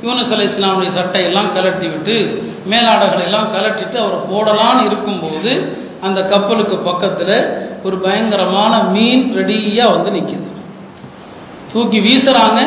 யூனஸ் 0.06 0.32
அலி 0.34 0.46
இஸ்லாமுடைய 0.50 0.92
சட்டையெல்லாம் 0.98 1.52
கலட்டி 1.56 1.88
விட்டு 1.90 2.16
மேலாடைகளையெல்லாம் 2.72 3.50
கலட்டிட்டு 3.54 3.96
அவரை 4.04 4.20
போடலான்னு 4.32 4.82
இருக்கும்போது 4.88 5.52
அந்த 6.06 6.20
கப்பலுக்கு 6.32 6.76
பக்கத்தில் 6.88 7.36
ஒரு 7.82 7.96
பயங்கரமான 8.04 8.72
மீன் 8.94 9.22
ரெடியாக 9.38 9.92
வந்து 9.94 10.10
நிற்கிது 10.16 10.48
தூக்கி 11.72 11.98
வீசுகிறாங்க 12.00 12.60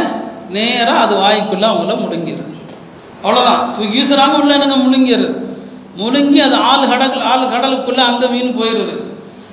நேராக 0.55 1.01
அது 1.03 1.15
வாய்க்குள்ளே 1.21 1.67
அவங்கள 1.71 1.93
முழுங்கிடுது 2.01 2.53
அவ்வளோதான் 3.21 3.61
தூக்கி 3.67 3.91
வீசுகிறாங்க 3.93 4.35
உள்ள 4.39 4.53
எனக்கு 4.57 4.77
முழுங்கிடுது 4.83 5.29
முழுங்கி 5.97 6.39
அது 6.45 6.55
ஆள் 6.69 6.89
கடல் 6.89 7.25
ஆள் 7.25 7.51
கடலுக்குள்ளே 7.53 8.03
அந்த 8.03 8.25
மீன் 8.27 8.57
போயிடுது 8.57 8.95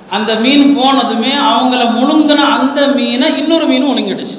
அந்த 0.09 0.31
மீன் 0.35 0.65
போனதுமே 0.77 1.33
அவங்கள 1.49 1.83
முழுங்கின 1.95 2.47
அந்த 2.55 2.79
மீனை 2.95 3.29
இன்னொரு 3.37 3.65
மீன் 3.65 3.87
முழுங்கிடுச்சு 3.87 4.37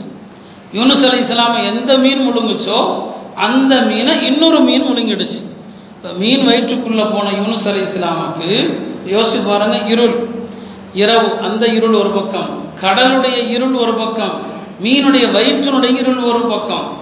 யூனுஸ் 0.72 1.04
அலி 1.06 1.18
இஸ்லாமை 1.18 1.60
எந்த 1.70 1.98
மீன் 1.98 2.22
முழுங்குச்சோ 2.28 2.78
அந்த 3.46 3.74
மீனை 3.82 4.14
இன்னொரு 4.26 4.60
மீன் 4.60 4.86
முழுங்கிடுச்சு 4.88 5.40
இப்போ 5.94 6.10
மீன் 6.18 6.42
வயிற்றுக்குள்ளே 6.46 7.04
போன 7.06 7.30
யூனுஸ் 7.30 7.68
அலி 7.68 7.80
இஸ்லாமுக்கு 7.80 8.48
யோசிச்சு 9.06 9.40
பாருங்க 9.48 9.76
இருள். 9.88 10.14
இரவு 10.94 11.28
அந்த 11.40 11.66
இருள் 11.68 11.94
ஒரு 11.94 12.10
பக்கம். 12.10 12.50
கடலுடைய 12.82 13.36
இருள் 13.50 13.74
ஒரு 13.74 13.94
பக்கம். 13.94 14.34
மீனுடைய 14.82 15.30
வயிற்றினுடைய 15.30 15.98
இருள் 15.98 16.22
ஒரு 16.22 16.40
பக்கம். 16.40 16.98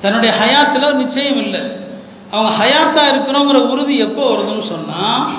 தன்னுடைய 0.00 0.34
ஹயாத்தில் 0.40 0.96
நிச்சயம் 0.96 1.36
இல்லை. 1.36 1.60
அவங்க 2.30 2.64
ஹயாத்தா 2.64 3.14
இருக்கிறோங்கிற 3.14 3.68
உறுதி 3.68 3.98
எப்போ 3.98 4.30
வருதுன்னு 4.30 4.60
சொன்னால் 4.60 5.30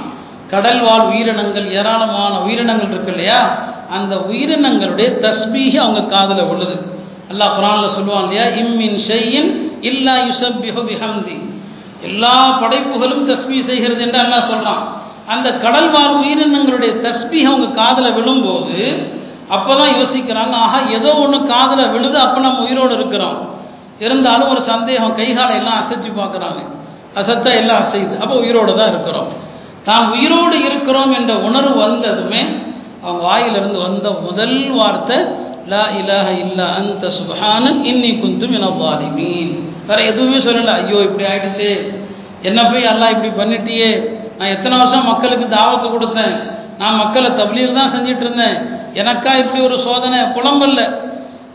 கடல் 0.48 0.82
வாழ் 0.82 1.02
உயிரினங்கள் 1.02 1.72
ஏராளமான 1.72 2.40
உயிரினங்கள் 2.40 2.90
இருக்கு 2.90 3.12
இல்லையா? 3.12 3.68
அந்த 3.90 4.16
உயிரினங்களுடைய 4.16 5.10
தஸ்பீகி 5.22 5.78
அவங்க 5.78 6.02
காதில் 6.02 6.48
உள்ளது 6.48 7.00
அல்லாஹ் 7.32 7.56
குரானில் 7.56 7.96
சொல்லுவான் 8.00 8.22
இல்லையா? 8.22 8.44
இம்மின் 8.44 9.00
ஷெய்யின் 9.08 9.71
இல்லா 9.90 10.14
யுசப்பிஹு 10.28 10.82
பிஹம்தி. 10.90 11.36
எல்லா 12.08 12.36
படைப்புகளும் 12.62 13.26
தஸ்மி 13.30 13.58
செய்கிறது 13.70 14.02
என்று 14.06 14.20
அல்லாஹ் 14.24 14.50
சொல்கிறான் 14.52 14.84
அந்த 15.34 15.48
கடல் 15.64 15.90
வாழ் 15.96 16.14
உயிரினங்களுடைய 16.22 16.92
தஸ்பி 17.06 17.40
அவங்க 17.50 17.68
காதில் 17.80 18.16
விழும்போது 18.18 18.78
அப்போ 19.56 19.72
தான் 19.80 19.96
யோசிக்கிறாங்க 20.00 20.54
ஆஹா 20.66 20.80
ஏதோ 20.98 21.12
ஒன்று 21.24 21.38
காதில் 21.54 21.92
விழுது 21.94 22.18
அப்போ 22.26 22.40
நம்ம 22.46 22.64
உயிரோடு 22.66 22.94
இருக்கிறோம். 23.00 23.38
இருந்தாலும் 24.06 24.52
ஒரு 24.54 24.62
சந்தேகம் 24.72 25.18
கைகாலை 25.20 25.54
எல்லாம் 25.60 25.80
அசைச்சு 25.82 26.10
பார்க்குறாங்க. 26.20 26.60
அசத்தா 27.20 27.52
எல்லாம் 27.62 27.82
அசையுது. 27.84 28.16
அப்போ 28.24 28.36
உயிரோடு 28.44 28.72
தான் 28.80 28.92
இருக்கிறோம். 28.94 29.30
தான் 29.88 30.06
உயிரோடு 30.16 30.58
இருக்கிறோம் 30.68 31.12
என்ற 31.20 31.32
உணர்வு 31.48 31.76
வந்ததுமே 31.86 32.42
அவங்க 33.04 33.22
வாயிலிருந்து 33.30 33.80
வந்த 33.88 34.08
முதல் 34.26 34.58
வார்த்தை 34.78 35.18
லா 35.74 35.84
இலாஹ 36.00 36.28
இல்லா 36.44 36.66
அந்த 36.80 37.06
சுபஹான 37.18 37.66
இன்னி 37.92 38.12
குந்தும் 38.22 38.56
என 38.58 38.70
வாலிமீன். 38.82 39.54
வேற 39.88 40.02
எதுவுமே 40.02 40.38
சொல்லலை. 40.38 40.74
ஐயோ 40.82 41.00
இப்படி 41.02 41.26
ஆயிடுச்சு. 41.32 41.70
என்ன 42.42 42.70
போய் 42.72 42.90
எல்லாம் 42.92 43.14
இப்படி 43.16 43.32
பண்ணிட்டியே? 43.42 44.20
நான் 44.38 44.54
எத்தனை 44.56 44.78
வருஷம் 44.78 45.06
மக்களுக்கு 45.06 45.46
தாவத்து 45.46 45.88
கொடுத்தேன். 45.90 46.36
நான் 46.78 46.96
மக்களை 46.96 47.30
தப்லீக் 47.30 47.74
தான் 47.74 47.94
செஞ்சிட்டு 47.96 48.20
இருந்தேன். 48.20 48.58
எனக்கா 48.94 49.32
இப்படி 49.38 49.62
ஒரு 49.62 49.78
சோதனை? 49.78 50.20
புலம்பல்ல. 50.38 50.82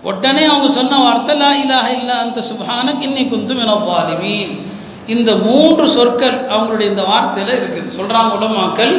உடனே 0.02 0.44
அவங்க 0.44 0.68
சொன்ன 0.68 0.98
வார்த்தை 0.98 1.36
லா 1.36 1.50
இலாஹ 1.62 1.86
இல்லா 1.98 2.16
அந்த 2.24 2.42
சுபஹான 2.50 2.92
இன்னி 3.00 3.22
குந்தும் 3.28 3.62
என 3.64 3.76
இந்த 5.06 5.36
மூன்று 5.36 5.88
சொற்கள் 5.88 6.36
அவங்களுடைய 6.52 6.86
இந்த 6.92 7.02
வார்த்தையில் 7.02 7.52
இருக்குது. 7.60 7.94
சொல்கிறாங்க 7.98 8.30
உலமாக்கள் 8.38 8.94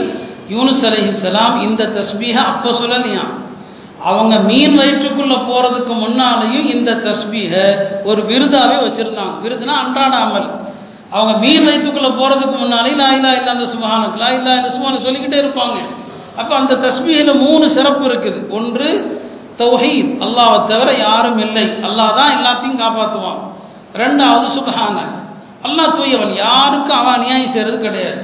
யூனுஸ் 0.50 0.84
அலைஹிஸ்ஸலாம் 0.90 1.56
இந்த 1.62 1.84
தஸ்பீஹை 1.98 2.44
அப்போ 2.52 2.70
சொல்லலையான் 2.70 3.34
அவங்க 4.04 4.40
மீன் 4.40 4.76
வயிற்றுக்குள்ளே 4.80 5.36
போகிறதுக்கு 5.36 5.94
முன்னாலேயும் 6.06 6.68
இந்த 6.76 6.92
தஸ்பீஹை 6.92 7.66
ஒரு 8.04 8.22
விருதாவே 8.22 8.78
வச்சுருந்தாங்க. 8.86 9.34
விருதுனா 9.44 9.76
அன்றாட 9.84 10.16
அமல். 10.26 10.50
அவங்க 11.12 11.38
மீன் 11.38 11.64
வயிற்றுக்குள்ளே 11.64 12.10
போகிறதுக்கு 12.10 12.58
முன்னாலே 12.58 12.96
லா 12.96 13.10
இல்லா 13.12 13.32
இல்லா 13.34 13.52
அந்த 13.52 13.68
சுபஹானுக்கு 13.74 14.18
லா 14.18 14.30
இல்லா 14.30 14.54
இந்த 14.56 14.70
சுபானு 14.76 15.04
சொல்லிக்கிட்டே 15.06 15.38
இருப்பாங்க. 15.38 15.78
அப்போ 16.38 16.56
அந்த 16.56 16.74
தஸ்பீஹில் 16.76 17.38
மூணு 17.38 17.70
சிறப்பு 17.70 18.10
இருக்குது. 18.10 18.50
ஒன்று 18.50 18.90
தௌஹீத். 19.58 20.12
அல்லாவை 20.26 20.66
தவிர 20.66 20.98
யாரும் 20.98 21.38
இல்லை. 21.38 21.66
அல்லாஹ் 21.88 22.16
தான் 22.16 22.36
எல்லாத்தையும் 22.38 22.82
காப்பாற்றுவான் 22.82 23.40
ரெண்டாவது 23.94 24.46
சுபஹான 24.58 24.98
அல்லாஹ் 25.64 25.96
தூயவன். 25.96 26.36
யாருக்கும் 26.36 26.98
அவன் 26.98 27.14
அநியாயம் 27.14 27.52
செய்கிறது 27.52 27.80
கிடையாது. 27.80 28.22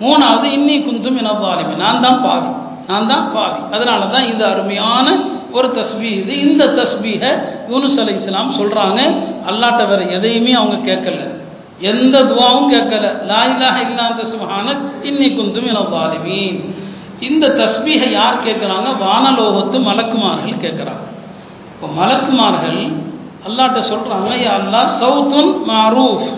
மூணாவது 0.00 0.44
இன்னி 0.58 0.84
குந்தும் 0.84 1.18
இனவாலிமி 1.18 1.74
நான் 1.76 2.00
தான் 2.00 2.22
பாவி. 2.22 2.50
நான் 2.88 3.06
தான் 3.06 3.30
பாவி. 3.34 3.60
அதனால 3.74 4.06
தான் 4.06 4.26
இது 4.32 4.44
அருமையான 4.44 5.06
ஒரு 5.52 5.68
தஸ்பீ 5.78 6.08
இது. 6.20 6.32
இந்த 6.46 6.64
தஸ்பீகை 6.78 7.30
யூனுஸ் 7.70 7.98
அலை 8.00 8.14
இஸ்லாம் 8.14 8.56
சொல்கிறாங்க 8.58 9.00
அல்லாட்ட 9.48 9.88
வேற 9.88 10.02
எதையுமே 10.16 10.52
அவங்க 10.52 10.76
கேட்கல. 10.90 11.22
எந்த 11.80 12.16
துவாவும் 12.22 12.70
கேட்கல. 12.74 13.06
லாயிலாக 13.30 13.76
இல்லாத 13.88 14.24
சுபஹான 14.32 14.68
இன்னி 15.02 15.28
குந்தும் 15.34 15.68
இனவாலிமீன் 15.72 16.58
இந்த 17.28 17.46
தஸ்பீகை 17.60 18.08
யார் 18.10 18.44
கேட்குறாங்க? 18.46 18.88
வானலோகத்து 19.04 19.76
மலக்குமார்கள் 19.88 20.62
கேட்குறாங்க. 20.64 21.04
இப்போ 21.72 21.86
மலக்குமார்கள் 22.00 22.80
அல்லாட்ட 23.46 23.80
சொல்கிறாங்க 23.92 24.30
யா 24.44 24.52
அல்லா 24.60 24.80
சவுத்துன் 25.00 25.52
மாரூஃப். 25.70 26.28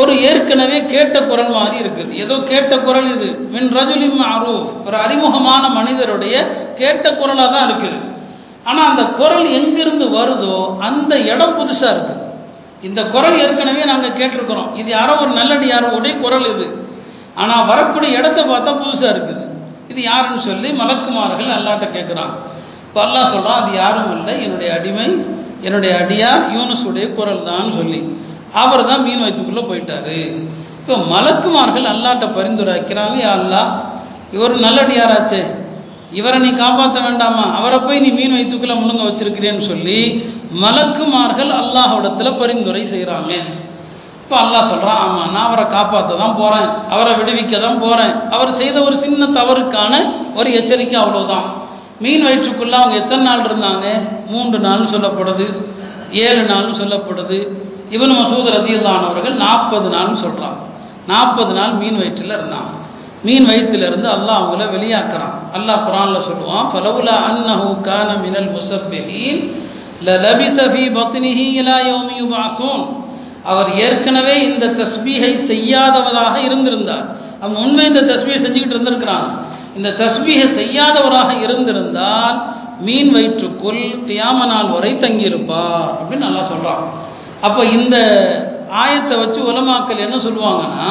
ஒரு 0.00 0.12
ஏற்கனவே 0.28 0.78
கேட்ட 0.92 1.16
குரல் 1.30 1.52
மாதிரி 1.58 1.76
இருக்குது. 1.82 2.12
ஏதோ 2.24 2.34
கேட்ட 2.50 2.72
குரல் 2.86 3.08
இது. 3.14 3.28
மின் 3.54 3.70
ரஜுலிம் 3.78 4.18
மாரூஃப். 4.22 4.70
ஒரு 4.86 4.96
அறிமுகமான 5.04 5.64
மனிதருடைய 5.78 6.34
கேட்ட 6.80 7.06
குரலாக 7.20 7.48
தான் 7.54 7.66
இருக்குது. 7.68 7.98
ஆனால் 8.68 8.88
அந்த 8.90 9.02
குரல் 9.20 9.46
எங்கிருந்து 9.58 10.06
வருதோ 10.16 10.56
அந்த 10.88 11.12
இடம் 11.32 11.56
புதுசாக 11.58 11.92
இருக்குது 11.96 12.22
இந்த 12.86 13.00
குரல் 13.14 13.36
ஏற்கனவே 13.44 13.82
நாங்கள் 13.90 14.16
கேட்டிருக்கிறோம். 14.18 14.70
இது 14.80 14.90
யாரோ 14.98 15.12
ஒரு 15.22 15.32
நல்லடி 15.40 15.66
யாரோடைய 15.74 16.14
குரல் 16.24 16.46
இது. 16.54 16.66
ஆனால் 17.42 17.66
வரக்கூடிய 17.70 18.18
இடத்த 18.18 18.40
பார்த்தா 18.50 18.72
புதுசாக 18.82 19.14
இருக்குது. 19.14 19.42
இது 19.92 20.00
யாருன்னு 20.10 20.42
சொல்லி 20.48 20.68
மலக்குமார்கள் 20.80 21.50
அல்லாட்ட 21.56 21.86
கேட்குறான் 21.96 22.32
இப்போ 22.86 23.00
அல்லா 23.06 23.22
சொல்கிறான் 23.32 23.60
அது 23.62 23.72
யாரும் 23.82 24.12
இல்லை. 24.16 24.34
என்னுடைய 24.44 24.70
அடிமை 24.78 25.08
என்னுடைய 25.66 25.92
அடியார் 26.02 26.42
யூனுஸுடைய 26.56 27.06
குரல் 27.18 27.46
தான் 27.50 27.74
சொல்லி. 27.78 28.00
அவர் 28.62 28.88
தான் 28.90 29.04
மீன் 29.06 29.22
வயிற்றுக்குள்ளே 29.24 29.64
போயிட்டாரு. 29.70 30.18
இப்போ 30.80 30.96
மலக்குமார்கள் 31.12 31.86
அல்லாட்ட 31.92 32.26
பரிந்துரைக்கிறாங்க 32.36 33.20
அல்லா 33.36 33.62
இவர் 34.36 34.54
நல்லடியாராச்சே 34.64 35.40
இவரை 36.18 36.38
நீ 36.44 36.50
காப்பாற்ற 36.60 36.98
வேண்டாமா? 37.06 37.44
அவரை 37.58 37.78
போய் 37.84 38.02
நீ 38.04 38.10
மீன் 38.18 38.34
வயிற்றுக்குள்ளே 38.36 38.76
முழுங்க 38.80 39.02
வச்சிருக்கிறேன்னு 39.06 39.64
சொல்லி 39.70 39.98
மலக்குமார்கள் 40.64 41.50
அல்லாஹ்விடத்தில் 41.60 42.38
பரிந்துரை 42.40 42.82
செய்கிறாங்க 42.92 43.32
இப்போ 44.20 44.36
அல்லாஹ் 44.42 44.70
சொல்கிறான் 44.70 45.00
ஆமாம் 45.04 45.32
நான் 45.34 45.46
அவரை 45.48 45.64
காப்பாற்ற 45.74 46.14
தான் 46.22 46.38
போகிறேன் 46.38 46.70
அவரை 46.94 47.12
விடுவிக்க 47.18 47.58
தான் 47.64 47.82
போகிறேன் 47.84 48.14
அவர் 48.34 48.50
செய்த 48.60 48.76
ஒரு 48.86 48.96
சின்ன 49.04 49.28
தவறுக்கான 49.38 49.92
ஒரு 50.38 50.48
எச்சரிக்கை 50.60 50.98
அவ்வளோதான் 51.02 51.46
மீன் 52.04 52.24
வயிற்றுக்குள்ளே 52.26 52.76
அவங்க 52.80 52.96
எத்தனை 53.02 53.22
நாள் 53.28 53.46
இருந்தாங்க? 53.48 53.86
மூன்று 54.32 54.56
நாள்னு 54.66 54.88
சொல்லப்படுது 54.94 55.46
ஏழு 56.24 56.42
நாள்னு 56.50 56.74
சொல்லப்படுது. 56.80 57.38
இவன் 57.94 58.14
மசூத் 58.18 58.50
ரதியுல்லானவர்கள் 58.56 59.36
நாற்பது 59.44 59.88
நாள்னு 59.96 60.18
சொல்கிறான் 60.24 60.58
நாற்பது 61.12 61.52
நாள் 61.58 61.74
மீன் 61.82 61.98
வயிற்றில் 62.00 62.34
இருந்தான் 62.38 62.70
மீன் 63.26 63.46
வயிற்றிலிருந்து 63.50 64.08
அல்லாஹ் 64.14 64.40
அவங்கள 64.40 64.64
வெளியாக்குறான். 64.74 65.34
அல்லாஹ் 65.56 65.84
குரானில் 65.86 66.26
சொல்லுவான் 66.28 66.66
ஃபலவுலா 66.72 67.14
அன்னஹு 67.28 67.68
கான 67.88 68.08
மினல் 68.24 68.50
முசப்பிஹீன் 68.56 69.40
லலபிஸ 70.06 70.58
ஃபீ 70.72 70.84
பத்னிஹி 70.98 71.46
இலா 71.60 71.76
யௌமி 71.90 72.14
யுபஅஸூன் 72.22 72.84
அவர் 73.50 73.70
ஏற்கனவே 73.86 74.36
இந்த 74.48 74.66
தஸ்பீகை 74.80 75.32
செய்யாதவராக 75.50 76.34
இருந்திருந்தார். 76.46 77.06
அவன் 77.42 77.58
உண்மை 77.64 77.84
இந்த 77.90 78.02
தஸ்பீகை 78.10 78.38
செஞ்சுக்கிட்டு 78.44 78.76
இருந்திருக்கிறான். 78.76 79.28
இந்த 79.76 79.88
தஸ்பீகை 80.02 80.46
செய்யாதவராக 80.60 81.30
இருந்திருந்தால் 81.44 82.36
மீன் 82.86 83.10
வயிற்றுக்குள் 83.14 83.82
தியாம 84.08 84.38
நாள் 84.52 84.72
வரை 84.76 84.92
தங்கியிருப்பார் 85.04 85.90
அப்படின்னு 85.98 86.26
நல்லா 86.28 86.42
சொல்கிறான் 86.52 86.84
அப்போ 87.46 87.62
இந்த 87.78 87.96
ஆயத்தை 88.82 89.14
வச்சு 89.22 89.40
உலமாக்கல் 89.50 90.04
என்ன 90.06 90.16
சொல்லுவாங்கன்னா 90.26 90.90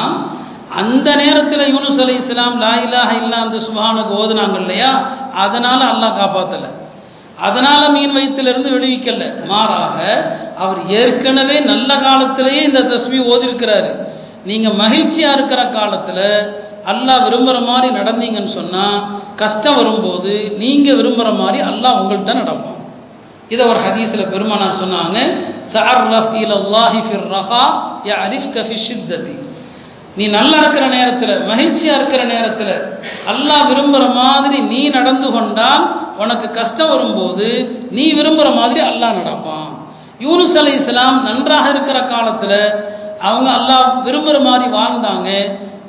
அந்த 0.80 1.08
நேரத்தில் 1.22 1.70
யூனுஸ் 1.74 2.00
அலி 2.04 2.14
இஸ்லாம் 2.20 2.56
லா 2.62 2.72
இலாஹ 2.84 3.10
இல்லா 3.22 3.38
அந்த 3.46 3.58
சுபானுக்கு 3.66 4.12
ஓதுனாங்க 4.22 4.56
இல்லையா? 4.62 4.90
அதனால் 5.44 5.84
அல்லாஹ் 5.92 6.18
காப்பாற்றலை 6.20 6.70
அதனால் 7.46 7.92
மீன் 7.94 8.14
வயிற்றிலிருந்து 8.16 8.70
விடுவிக்கல. 8.74 9.24
மாறாக 9.50 9.96
அவர் 10.64 10.80
ஏற்கனவே 11.00 11.56
நல்ல 11.70 11.90
காலத்திலேயே 12.06 12.60
இந்த 12.68 12.80
தஸ்மி 12.92 13.18
ஓதிருக்கிறாரு. 13.32 13.90
நீங்கள் 14.50 14.78
மகிழ்ச்சியாக 14.82 15.36
இருக்கிற 15.38 15.62
காலத்தில் 15.78 16.24
அல்லாஹ் 16.92 17.24
விரும்புகிற 17.26 17.60
மாதிரி 17.70 17.88
நடந்தீங்கன்னு 18.00 18.52
சொன்னால் 18.60 18.98
கஷ்டம் 19.42 19.78
வரும்போது 19.80 20.34
நீங்கள் 20.62 20.98
விரும்புகிற 21.00 21.30
மாதிரி 21.42 21.58
அல்லாஹ் 21.70 21.98
உங்கள்கிட்ட 22.00 22.34
நடப்பான். 22.42 22.75
இதை 23.52 23.62
ஒரு 23.72 23.80
ஹதீஸில் 23.86 24.30
பெருமானார் 24.34 24.80
சொன்னாங்க 24.82 25.18
ரஹா 27.34 27.64
நீ 30.18 30.24
நல்லா 30.36 30.58
இருக்கிற 30.62 30.84
நேரத்தில் 30.94 31.32
மகிழ்ச்சியா 31.48 31.94
இருக்கிற 31.98 32.22
நேரத்தில் 32.32 32.74
அல்லாஹ் 33.32 33.64
விரும்புகிற 33.70 34.04
மாதிரி 34.20 34.58
நீ 34.72 34.80
நடந்து 34.96 35.28
கொண்டால் 35.34 35.84
உனக்கு 36.22 36.46
கஷ்டம் 36.58 36.92
வரும்போது 36.92 37.48
நீ 37.96 38.04
விரும்புகிற 38.18 38.48
மாதிரி 38.60 38.80
அல்லாஹ் 38.90 39.18
நடப்பான். 39.20 39.68
யூனுஸ் 40.24 40.56
அலி 40.60 40.72
இஸ்லாம் 40.80 41.18
நன்றாக 41.28 41.66
இருக்கிற 41.74 41.98
காலத்தில் 42.12 42.60
அவங்க 43.28 43.48
அல்லாஹ் 43.58 43.90
விரும்புகிற 44.06 44.38
மாதிரி 44.48 44.66
வாழ்ந்தாங்க. 44.78 45.28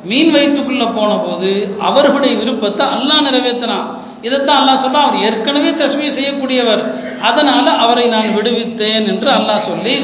மீன் 0.10 0.34
வயிற்றுக்குள்ள 0.36 0.86
போன 0.98 1.12
போது 1.26 1.52
அவர்களுடைய 1.88 2.34
விருப்பத்தை 2.42 2.84
அல்லாஹ் 2.98 3.26
நிறைவேற்றினான். 3.28 3.88
இதைத்தான் 4.26 4.60
அல்லாஹ் 4.62 4.84
சொல்ல 4.86 5.00
அவர் 5.06 5.24
ஏற்கனவே 5.28 5.72
தஸ்மீ 5.82 6.08
செய்யக்கூடியவர். 6.18 6.84
அதனால் 7.30 7.70
அவரை 7.84 8.06
நான் 8.08 8.36
விடுவித்தேன் 8.38 9.08
என்று 9.12 9.30
அல்லாஹ் 9.38 9.68
சொல்லி 9.70 9.96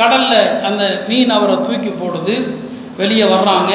கடலில் 0.00 0.40
அந்த 0.68 0.82
மீன் 1.08 1.30
அவரை 1.30 1.56
தூக்கி 1.66 1.92
போடுது. 2.00 2.36
வெளியே 3.00 3.26
வர்றாங்க. 3.34 3.70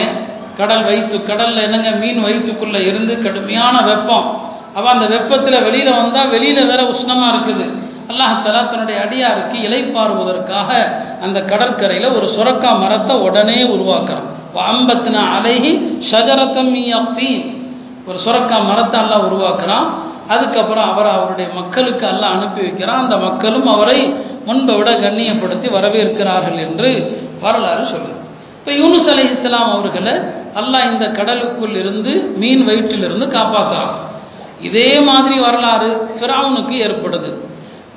கடல் 0.60 0.84
வயிற்று 0.84 1.18
கடலில் 1.24 1.64
என்னங்க? 1.66 1.92
மீன் 1.92 2.20
வயிற்றுக்குள்ளே 2.26 2.82
இருந்து 2.88 3.14
கடுமையான 3.26 3.76
வெப்பம். 3.90 4.28
அப்போ 4.76 4.90
அந்த 4.96 5.06
வெப்பத்தில் 5.06 5.64
வெளியில் 5.68 5.98
வந்தால் 6.00 6.30
வெளியில் 6.30 6.70
வேற 6.72 6.82
உஷ்ணமாக 6.94 7.32
இருக்குது. 7.34 7.66
அல்லாஹலா 8.12 8.62
தன்னுடைய 8.72 8.98
அடியாருக்கு 9.06 9.58
இலைப்பாறுவதற்காக 9.68 10.70
அந்த 11.26 11.38
கடற்கரையில் 11.52 12.16
ஒரு 12.18 12.28
சுரக்கா 12.36 12.72
மரத்தை 12.84 13.16
உடனே 13.16 13.60
உருவாக்குறான். 13.76 14.28
அம்பத்தின 14.72 15.18
அலைகி 15.36 15.72
ஷஜரத்தம் 16.12 16.72
ஒரு 18.08 18.18
சுரக்கா 18.26 18.58
மரத்தை 18.70 18.98
எல்லாம் 19.04 19.26
உருவாக்குறான். 19.28 19.88
அதுக்கப்புறம் 20.34 20.88
அவர் 20.92 21.10
அவருடைய 21.16 21.48
மக்களுக்கு 21.60 22.06
எல்லாம் 22.08 22.34
அனுப்பி 22.36 22.62
வைக்கிறான். 22.62 23.02
அந்த 23.04 23.16
மக்களும் 23.28 23.68
அவரை 23.76 24.00
முன்பை 24.48 24.76
விட 24.80 24.92
கண்ணியப்படுத்தி 25.04 25.68
வரவேற்கிறார்கள் 25.78 26.60
என்று 26.66 26.90
வரலாறு 27.44 27.84
சொல்லுது. 27.94 28.18
இப்போ 28.60 28.72
யூனுஸ் 28.82 29.10
அலை 29.12 29.26
இஸ்லாம் 29.34 29.70
அவர்களை 29.76 30.14
அல்லாஹ் 30.60 30.88
இந்த 30.92 31.06
கடலுக்குள் 31.18 31.76
இருந்து 31.82 32.14
மீன் 32.42 32.64
வயிற்றிலிருந்து 32.68 33.28
காப்பாற்றுறான் 33.38 33.94
இதே 34.68 34.90
மாதிரி 35.10 35.36
வரலாறு 35.40 35.90
ஃபிரவுனுக்கு 36.18 36.76
ஏற்படுது. 36.86 37.30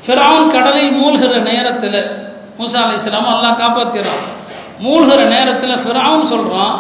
ஃபிரவுன் 0.05 0.49
கடலில் 0.57 0.95
மூழ்கிற 1.01 1.33
நேரத்தில் 1.51 2.01
மூசா 2.59 2.81
அலி 2.85 2.97
இஸ்லாம் 3.01 3.31
அல்லாஹ் 3.35 3.61
காப்பாற்றிடுறான் 3.63 4.25
மூழ்கிற 4.85 5.21
நேரத்தில் 5.35 5.83
ஃபிரவுன் 5.85 6.25
சொல்கிறான் 6.33 6.77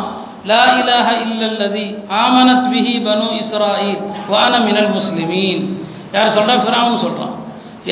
லா 0.51 0.63
இலாஹ 0.79 1.09
இல்லல்லதி 1.25 1.87
ஆமனத் 2.23 2.67
பிஹி 2.73 2.95
பனு 3.07 3.27
இஸ்ராயில் 3.43 4.01
வான 4.33 4.53
மினல் 4.67 4.91
முஸ்லிமீன் 4.97 5.63
யார் 6.13 6.35
சொல்கிறா 6.37 6.57
ஃபிராவும் 6.65 7.03
சொல்கிறான் 7.05 7.35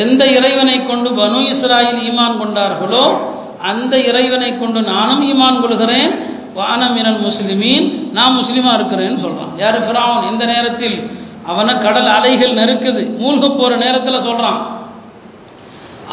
எந்த 0.03 0.23
இறைவனை 0.39 0.77
கொண்டு 0.91 1.11
பனு 1.11 1.39
இஸ்ராயில் 1.53 2.03
ஈமான் 2.09 2.37
கொண்டார்களோ 2.43 3.05
அந்த 3.71 3.95
இறைவனை 4.11 4.51
கொண்டு 4.59 4.81
நானும் 4.83 5.23
ஈமான் 5.23 5.61
கொள்கிறேன். 5.61 6.13
வான 6.55 6.81
மினல் 6.89 7.21
முஸ்லிமீன் 7.27 7.87
நான் 8.13 8.39
முஸ்லீமாக 8.41 8.77
இருக்கிறேன்னு 8.79 9.21
சொல்கிறான் 9.25 9.53
யார்? 9.57 9.79
ஃபிராவும் 9.87 10.27
இந்த 10.33 10.45
நேரத்தில் 10.45 10.97
அவனை 11.51 11.75
கடல் 11.79 12.11
அலைகள் 12.17 12.59
நெருக்குது. 12.61 13.03
மூழ்க 13.21 13.45
போகிற 13.49 13.77
நேரத்தில் 13.77 14.25
சொல்கிறான் 14.29 14.59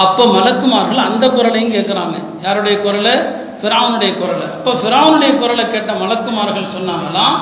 அப்போ 0.04 0.24
மலக்குமார்கள் 0.36 1.06
அந்த 1.08 1.26
குரலையும் 1.30 1.74
கேட்குறாங்க 1.76 2.16
யாருடைய 2.46 2.76
குரலை? 2.86 3.14
ஃபிராவுனுடைய 3.62 4.12
குரலை. 4.20 4.46
அப்போ 4.58 4.72
ஃபிராவுனுடைய 4.82 5.32
குரலை 5.40 5.66
கேட்ட 5.68 5.92
மலக்குமார்கள் 6.04 6.74
சொன்னாங்களாம் 6.76 7.36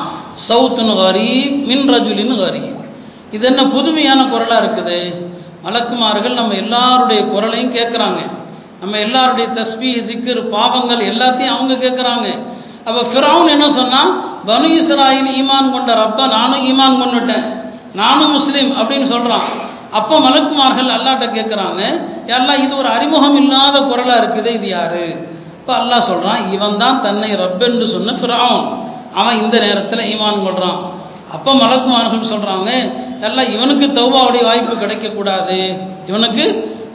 சவுத்துன்னு 0.48 0.96
வாரி 1.02 1.28
மின் 1.68 1.90
ரஜுலின்னு 1.94 2.38
ஹரி. 2.44 2.64
இது 3.32 3.46
என்ன 3.48 3.62
புதுமையான 3.76 4.20
குரலாக 4.34 4.62
இருக்குது? 4.64 5.00
மலக்குமார்கள் 5.66 6.40
நம்ம 6.40 6.56
எல்லாருடைய 6.64 7.22
குரலையும் 7.34 7.76
கேட்குறாங்க 7.78 8.20
நம்ம 8.82 8.98
எல்லாருடைய 8.98 9.46
தஸ்பி 9.58 9.92
திக்கிற 10.10 10.40
பாவங்கள் 10.56 11.02
எல்லாத்தையும் 11.12 11.56
அவங்க 11.56 11.74
கேட்குறாங்க 11.86 12.28
அப்போ 12.88 13.02
ஃபிரௌன் 13.12 13.54
என்ன 13.56 13.66
சொன்னால் 13.80 14.12
பனு 14.50 14.68
இஸ்ராயில் 14.80 15.32
ஈமான் 15.40 15.74
கொண்ட 15.76 15.92
ரப்ப 16.02 16.28
நானும் 16.36 16.66
ஈமான் 16.70 17.00
கொண்டுட்டேன். 17.02 17.46
நானும் 17.94 18.32
முஸ்லீம் 18.32 18.72
அப்படின்னு 18.80 19.08
சொல்கிறான் 19.14 19.48
அப்போ 19.98 20.16
மலக்குமார்கள் 20.26 20.94
அல்லாட்ட 20.96 21.26
கேட்குறாங்க 21.38 21.82
எல்லாம் 22.38 22.62
இது 22.66 22.74
ஒரு 22.82 22.90
அறிமுகம் 22.96 23.38
இல்லாத 23.42 23.82
குரலாக 23.90 24.22
இருக்குது 24.22 24.50
இது 24.58 24.68
யாரு? 24.68 25.06
இப்போ 25.60 25.74
அல்லாஹ் 25.82 26.08
சொல்கிறான் 26.10 26.42
இவன் 26.56 26.78
தான் 26.84 27.02
தன்னை 27.06 27.30
ரப்பென்று 27.44 27.88
சொன்ன 27.96 28.16
ஃபிராவன் 28.20 28.68
அவன் 29.20 29.40
இந்த 29.44 29.58
நேரத்தில் 29.66 30.08
ஈமான் 30.14 30.44
கொள்கிறான் 30.46 30.80
அப்போ 31.36 31.52
மலக்குமார்கள் 31.62 32.32
சொல்கிறாங்க 32.34 32.70
எல்லாம் 33.28 33.52
இவனுக்கு 33.56 33.86
தௌபாவுடைய 34.00 34.44
வாய்ப்பு 34.50 34.74
கிடைக்கக்கூடாது. 34.84 35.60
இவனுக்கு 36.10 36.44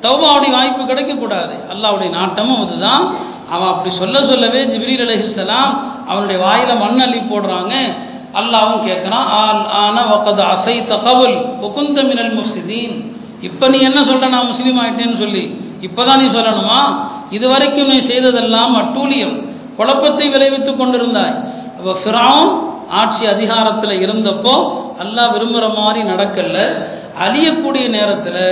தௌபாவுடைய 0.04 0.50
வாய்ப்பு 0.58 0.82
கிடைக்கக்கூடாது. 0.90 1.54
அல்லாவுடைய 1.72 2.10
நாட்டமும் 2.18 2.62
அதுதான். 2.64 3.02
அவன் 3.52 3.70
அப்படி 3.72 3.90
சொல்ல 3.90 4.22
சொல்லவே 4.30 4.60
ஜிப்ரீல் 4.72 5.04
அலஹிஸ்லாம் 5.06 5.72
அவனுடைய 6.10 6.38
வாயில 6.46 6.72
மண் 6.84 7.02
அள்ளி 7.04 7.20
போடுறாங்க. 7.32 7.74
அல்லாவும் 8.38 8.84
கேட்குறான் 8.88 9.26
ஆல் 9.40 9.62
ஆன 9.82 9.96
வக்கது 10.10 10.42
அசை 10.54 10.74
தகவல் 10.92 11.36
ஒகுந்த 11.66 11.98
மினல் 12.10 12.34
முஃப்சிதீன். 12.38 12.94
இப்போ 13.48 13.68
நீ 13.72 13.78
என்ன 13.88 14.00
சொல்ற? 14.08 14.28
நான் 14.34 14.50
முஸ்லீம் 14.52 14.80
ஆயிட்டேன்னு 14.82 15.18
சொல்லி. 15.24 15.44
இப்போதான் 15.86 16.20
நீ 16.22 16.26
சொல்லணுமா? 16.38 16.80
இதுவரைக்கும் 17.36 17.90
நீ 17.92 17.98
செய்ததெல்லாம் 18.10 18.74
அட்டூழியம். 18.82 19.34
குழப்பத்தை 19.78 20.26
விளைவித்து 20.34 20.72
கொண்டிருந்தாய். 20.72 21.34
அப்போ 21.76 21.92
ஃபிராவும் 22.02 22.52
ஆட்சி 23.00 23.24
அதிகாரத்தில் 23.34 23.94
இருந்தப்போ 24.06 24.54
அல்லாஹ் 25.02 25.32
விரும்புகிற 25.34 25.66
மாதிரி 25.78 26.00
நடக்கல. 26.12 26.58
அழியக்கூடிய 27.24 27.84
நேரத்தில் 27.96 28.44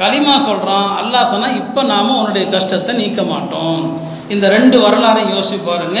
களிமா 0.00 0.34
சொல்கிறான் 0.48 0.88
அல்லாஹ் 1.00 1.30
சொன்னால் 1.32 1.58
இப்போ 1.62 1.80
நாம் 1.92 2.16
உன்னுடைய 2.20 2.44
கஷ்டத்தை 2.54 2.92
நீக்க 3.00 3.22
மாட்டோம். 3.32 3.82
இந்த 4.34 4.46
ரெண்டு 4.56 4.76
வரலாறையும் 4.84 5.34
யோசிச்சு 5.34 5.58
பாருங்க. 5.70 6.00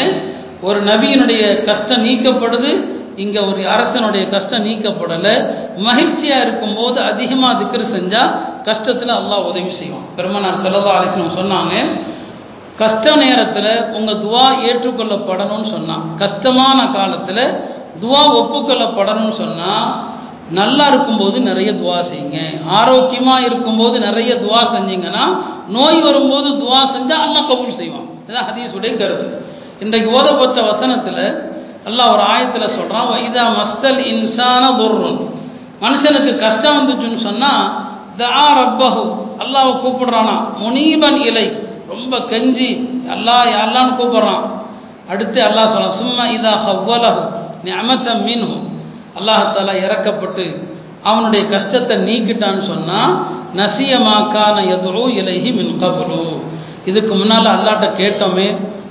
ஒரு 0.68 0.78
நபியினுடைய 0.90 1.42
கஷ்டம் 1.68 2.04
நீக்கப்படுது 2.06 2.72
இங்கே 3.24 3.40
ஒரு 3.50 3.62
அரசனுடைய 3.74 4.24
கஷ்டம் 4.34 4.64
நீக்கப்படலை. 4.66 5.34
மகிழ்ச்சியாக 5.86 6.44
இருக்கும்போது 6.46 6.98
அதிகமாக 7.10 7.54
திக்கர் 7.60 7.92
செஞ்சால் 7.96 8.32
கஷ்டத்தில் 8.68 9.14
அல்லாஹ் 9.20 9.48
உதவி 9.50 9.72
செய்வான். 9.80 10.06
பெருமனார் 10.16 10.62
செல்லதா 10.64 10.92
அலிஸ்லம் 10.98 11.36
சொன்னாங்க 11.40 11.74
கஷ்ட 12.82 13.14
நேரத்தில் 13.24 13.72
உங்கள் 13.98 14.20
துவா 14.24 14.46
ஏற்றுக்கொள்ளப்படணும்னு 14.68 15.68
சொன்னான் 15.74 16.04
கஷ்டமான 16.22 16.78
காலத்தில் 16.96 17.44
துவா 18.02 18.22
ஒப்புக்கொள்ளப்படணும்னு 18.40 19.36
சொன்னால் 19.42 19.90
நல்லா 20.58 20.86
இருக்கும்போது 20.92 21.36
நிறைய 21.48 21.70
துவா 21.80 21.98
செய்யுங்க. 22.08 22.38
ஆரோக்கியமாக 22.78 23.46
இருக்கும்போது 23.48 23.96
நிறைய 24.08 24.32
துவா 24.44 24.62
செஞ்சீங்கன்னா 24.74 25.24
நோய் 25.76 26.00
வரும்போது 26.06 26.48
துவா 26.62 26.80
செஞ்சால் 26.94 27.24
அல்லாஹ் 27.26 27.48
கபூல் 27.50 27.78
செய்வான். 27.80 28.08
இதுதான் 28.24 28.48
ஹதீஸுடைய 28.50 28.92
கருத்து. 29.00 29.28
இன்றைக்கு 29.84 30.08
ஓதப்பட்ட 30.18 30.58
வசனத்தில் 30.70 31.24
அல்லாஹ் 31.88 32.12
ஒரு 32.14 32.24
ஆயத்தில் 32.32 32.74
சொல்கிறான் 32.78 33.08
இதா 33.28 33.44
மஸ்தல் 33.60 34.00
இன்சான 34.12 34.64
துர்ரன் 34.80 35.20
மனுஷனுக்கு 35.84 36.32
கஷ்டம் 36.44 36.76
வந்துச்சுன்னு 36.78 37.20
சொன்னால் 37.28 37.64
தா 38.20 38.46
ரப்பஹு. 38.58 39.04
அல்லாவை 39.42 39.72
கூப்பிடுறானா 39.82 40.34
முனீபன் 40.62 41.20
இலை. 41.28 41.46
ரொம்ப 41.92 42.12
கெஞ்சி 42.30 42.68
அல்லாஹ் 43.14 43.46
யாரெல்லாம்னு 43.54 43.96
கூப்பிட்றான்? 44.00 44.44
அடுத்து 45.12 45.38
அல்லாஹ் 45.48 45.70
சொல்கிறான் 45.72 45.98
சும்மா 46.02 46.24
இதா 46.36 46.52
ஹவ்வலஹு 46.66 47.22
நியமத்த 47.66 48.08
மீன்ஹு. 48.26 48.56
அல்லாஹால 49.18 49.70
இறக்கப்பட்டு 49.84 50.44
அவனுடைய 51.10 51.42
கஷ்டத்தை 51.54 51.96
நீக்கிட்டான்னு 52.08 52.62
சொன்னால் 52.72 53.12
நசியமாக்கான 53.60 54.56
எதுரோ 54.74 55.04
இலகி 55.20 55.50
மின் 55.58 55.74
கபலோ. 55.82 56.22
இதுக்கு 56.90 57.12
முன்னால் 57.14 57.54
அல்லாட்ட 57.56 57.86
கேட்டோமே 58.00 58.48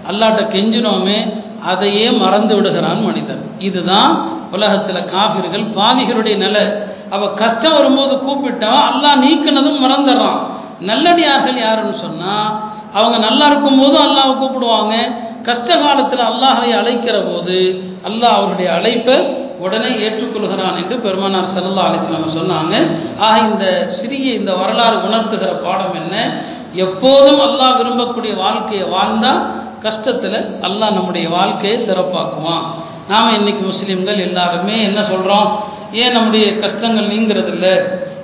அல்லாட்ட 0.10 0.42
கெஞ்சினோமே 0.54 1.18
அதையே 1.66 2.12
மறந்து 2.12 2.56
விடுகிறான் 2.56 3.06
மனிதன். 3.06 3.44
இதுதான் 3.60 4.14
உலகத்தில் 4.52 5.10
காஃபிர்கள் 5.14 5.66
பாவிகளுடைய 5.78 6.38
நிலை. 6.38 6.64
அவ 7.10 7.28
கஷ்டம் 7.28 7.74
வரும்போது 7.74 8.14
கூப்பிட்டா 8.26 8.72
அல்லாஹ் 8.90 9.22
நீக்கினதும் 9.26 9.84
மறந்துடுறான். 9.86 10.40
நல்லடியார்கள் 10.80 11.58
யாருன்னு 11.66 11.98
சொன்னால் 12.06 12.52
அவங்க 12.94 13.18
நல்லா 13.18 13.46
இருக்கும்போது 13.46 13.98
அல்லாவை 13.98 14.34
கூப்பிடுவாங்க. 14.38 14.96
கஷ்ட 15.44 15.78
காலத்தில் 15.78 16.24
அல்லாஹை 16.32 16.72
அழைக்கிற 16.80 17.18
போது 17.22 17.58
அல்லாஹ் 18.10 18.38
அவருடைய 18.38 18.74
அழைப்பை 18.74 19.16
உடனே 19.60 19.92
ஏற்றுக்கொள்கிறான் 20.06 20.78
என்று 20.82 20.96
பெருமானார் 21.00 21.52
சல்லா 21.56 21.88
அலிஸ்லாம் 21.90 22.38
சொன்னாங்க. 22.40 22.74
ஆக 23.20 23.40
இந்த 23.40 23.66
சிறிய 23.88 24.34
இந்த 24.34 24.54
வரலாறு 24.54 24.98
உணர்த்துகிற 25.08 25.52
பாடம் 25.66 25.96
என்ன? 26.02 26.16
எப்போதும் 26.76 27.42
அல்லாஹ் 27.48 27.78
விரும்பக்கூடிய 27.80 28.34
வாழ்க்கையை 28.36 28.86
வாழ்ந்தால் 28.90 29.42
கஷ்டத்தில் 29.84 30.40
அல்லாஹ் 30.62 30.96
நம்முடைய 30.98 31.30
வாழ்க்கையை 31.30 31.78
சிறப்பாக்குவான். 31.88 32.66
நாம் 33.08 33.36
இன்னைக்கு 33.36 33.64
முஸ்லீம்கள் 33.72 34.20
எல்லாருமே 34.20 34.82
என்ன 34.82 35.02
சொல்கிறோம் 35.02 35.48
ஏன் 35.92 36.12
நம்முடைய 36.12 36.60
கஷ்டங்கள் 36.60 37.08
நீங்கிறதில்ல? 37.08 37.68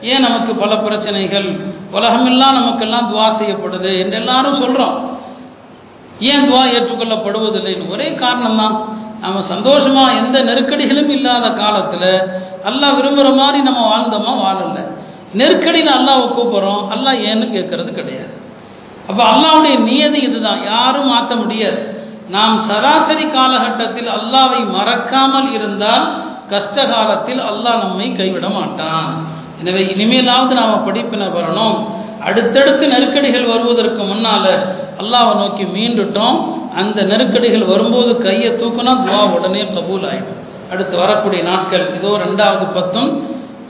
ஏன் 0.02 0.20
நமக்கு 0.20 0.56
பல 0.56 0.78
பிரச்சனைகள்? 0.78 1.48
உலகமெல்லாம் 1.92 2.54
நமக்கெல்லாம் 2.54 3.10
துவா 3.14 3.28
செய்யப்படுது 3.40 4.00
என்று 4.00 4.16
எல்லாரும் 4.16 4.54
சொல்கிறோம் 4.54 4.96
ஏன் 6.20 6.52
துவா 6.52 6.64
ஏற்றுக்கொள்ளப்படுவதில்லைன்னு 6.76 7.90
ஒரே 7.90 8.16
காரணம் 8.16 8.58
தான் 8.58 8.76
நம்ம 9.22 9.42
சந்தோஷமாக 9.42 10.14
எந்த 10.14 10.44
நெருக்கடிகளும் 10.44 11.10
இல்லாத 11.10 11.50
காலத்தில் 11.50 12.10
அல்லாஹ் 12.64 12.98
விரும்புகிற 12.98 13.36
மாதிரி 13.36 13.64
நம்ம 13.64 13.82
வாழ்ந்தோமா? 13.92 14.32
வாழலை. 14.44 14.84
நெருக்கடியில் 15.34 15.96
அல்லாவை 16.00 16.28
கூப்பிட்றோம். 16.28 16.84
அல்லாஹ் 16.94 17.24
ஏன்னு 17.30 17.48
கேட்கறது 17.56 17.92
கிடையாது. 17.92 18.37
அப்போ 19.10 19.24
அல்லாவுடைய 19.32 19.76
நியதி 19.90 20.20
இதுதான். 20.28 20.62
யாரும் 20.72 21.12
மாற்ற 21.14 21.34
முடியாது. 21.42 21.80
நாம் 22.36 22.56
சராசரி 22.70 23.26
காலகட்டத்தில் 23.36 24.10
அல்லாவை 24.18 24.62
மறக்காமல் 24.78 25.50
இருந்தால் 25.58 26.06
கஷ்ட 26.52 26.86
காலத்தில் 26.94 27.42
அல்லாஹ் 27.52 27.84
நம்மை 27.86 28.08
கைவிட 28.20 28.48
மாட்டான். 28.58 29.08
எனவே 29.62 29.82
இனிமேலாவது 29.94 30.54
நாம் 30.60 30.84
படிப்பினை 30.88 31.28
வரணும். 31.38 31.78
அடுத்தடுத்து 32.28 32.86
நெருக்கடிகள் 32.94 33.52
வருவதற்கு 33.54 34.02
முன்னால் 34.12 34.52
அல்லாவை 35.02 35.34
நோக்கி 35.42 35.66
மீண்டுட்டோம். 35.76 36.38
அந்த 36.82 37.00
நெருக்கடிகள் 37.12 37.70
வரும்போது 37.72 38.12
கையை 38.26 38.52
தூக்குனா 38.62 38.94
துவா 39.06 39.22
உடனே 39.38 39.64
கபூல் 39.76 40.06
ஆகிடும் 40.10 40.42
அடுத்து 40.74 40.96
வரக்கூடிய 41.02 41.42
நாட்கள் 41.50 41.86
இதோ 41.98 42.12
ரெண்டாவது 42.26 42.66
பத்தும் 42.78 43.12